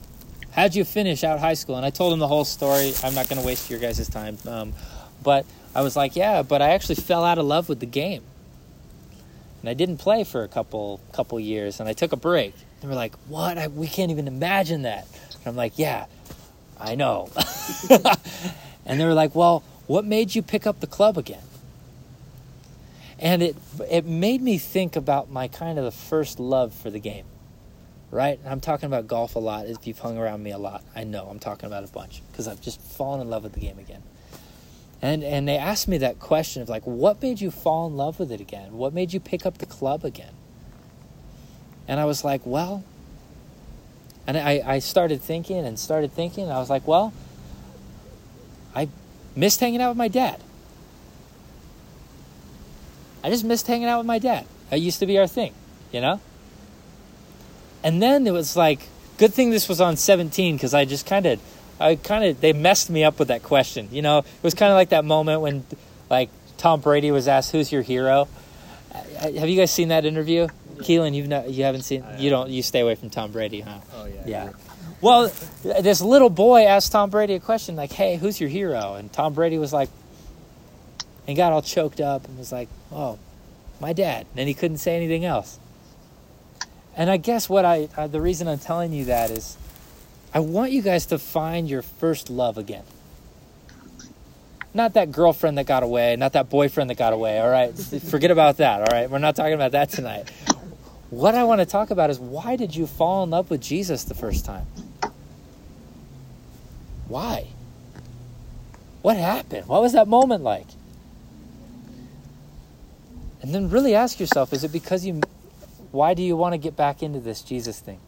[0.52, 2.94] how'd you finish out high school?" And I told them the whole story.
[3.04, 4.74] I'm not going to waste your guys' time, um,
[5.22, 8.24] but I was like, "Yeah, but I actually fell out of love with the game."
[9.62, 12.54] and I didn't play for a couple couple years, and I took a break.
[12.82, 13.58] They were like, "What?
[13.58, 15.08] I, we can't even imagine that."
[15.40, 16.06] And I'm like, "Yeah,
[16.80, 17.30] I know."
[18.86, 21.44] and they were like, "Well, what made you pick up the club again?"
[23.22, 23.56] And it
[23.90, 27.26] it made me think about my kind of the first love for the game.
[28.10, 28.40] Right?
[28.46, 29.68] I'm talking about golf a lot.
[29.68, 32.48] If you've hung around me a lot, I know I'm talking about a bunch because
[32.48, 34.04] I've just fallen in love with the game again.
[35.02, 38.20] And and they asked me that question of like, what made you fall in love
[38.20, 38.74] with it again?
[38.74, 40.34] What made you pick up the club again?
[41.88, 42.84] And I was like, well,
[44.28, 47.14] and I, I started thinking and started thinking, and I was like, well,
[48.76, 48.88] I
[49.36, 50.42] missed hanging out with my dad.
[53.24, 54.46] I just missed hanging out with my dad.
[54.70, 55.54] That used to be our thing,
[55.92, 56.20] you know?
[57.84, 61.26] And then it was like, good thing this was on 17 because I just kind
[61.26, 61.40] of
[61.80, 63.90] I kind of they messed me up with that question.
[63.92, 65.66] You know, it was kind of like that moment when
[66.10, 68.28] like Tom Brady was asked, "Who's your hero?"
[69.20, 70.48] Have you guys seen that interview?
[70.78, 73.80] Keelan, you've not, you haven't seen you don't you stay away from Tom Brady, huh?
[73.96, 74.24] Oh yeah.
[74.26, 74.50] Yeah.
[75.02, 75.32] Well,
[75.64, 79.34] this little boy asked Tom Brady a question like, "Hey, who's your hero?" And Tom
[79.34, 79.90] Brady was like,
[81.28, 83.20] and got all choked up and was like, "Oh,
[83.80, 85.60] my dad." And he couldn't say anything else.
[86.96, 89.58] And I guess what I uh, the reason I'm telling you that is
[90.34, 92.84] I want you guys to find your first love again.
[94.74, 97.78] Not that girlfriend that got away, not that boyfriend that got away, all right?
[98.10, 99.10] Forget about that, all right?
[99.10, 100.30] We're not talking about that tonight.
[101.10, 104.06] What I want to talk about is why did you fall in love with Jesus
[104.06, 104.66] the first time?
[107.10, 107.48] Why?
[109.02, 109.68] What happened?
[109.68, 110.68] What was that moment like?
[113.42, 115.22] And then really ask yourself is it because you
[115.92, 118.00] why do you want to get back into this Jesus thing?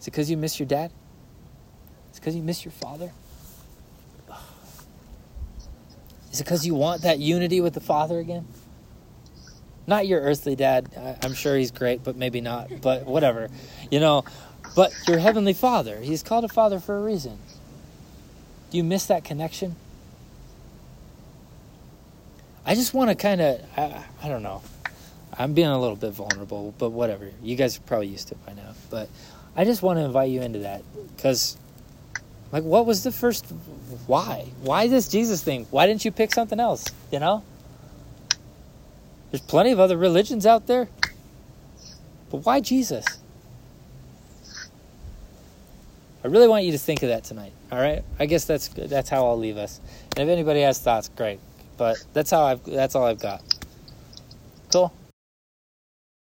[0.00, 0.90] Is it because you miss your dad?
[2.10, 3.12] Is it because you miss your father?
[6.32, 8.44] Is it because you want that unity with the Father again?
[9.86, 10.90] Not your earthly dad.
[10.96, 12.80] I- I'm sure he's great, but maybe not.
[12.82, 13.50] But whatever.
[13.88, 14.24] You know,
[14.74, 16.00] but your heavenly Father.
[16.00, 17.38] He's called a Father for a reason.
[18.70, 19.76] Do you miss that connection?
[22.66, 24.62] I just want to kind of, I, I don't know.
[25.36, 27.30] I'm being a little bit vulnerable, but whatever.
[27.42, 28.74] You guys are probably used to it by now.
[28.90, 29.08] But
[29.56, 30.82] I just want to invite you into that
[31.16, 31.56] because,
[32.52, 33.44] like, what was the first?
[34.06, 34.46] Why?
[34.62, 35.66] Why this Jesus thing?
[35.70, 36.86] Why didn't you pick something else?
[37.10, 37.42] You know,
[39.30, 40.88] there's plenty of other religions out there,
[42.30, 43.04] but why Jesus?
[46.22, 47.52] I really want you to think of that tonight.
[47.70, 48.02] All right.
[48.18, 48.68] I guess that's.
[48.68, 49.80] That's how I'll leave us.
[50.16, 51.38] And if anybody has thoughts, great.
[51.76, 52.64] But that's how I've.
[52.64, 53.42] That's all I've got.
[54.72, 54.92] Cool.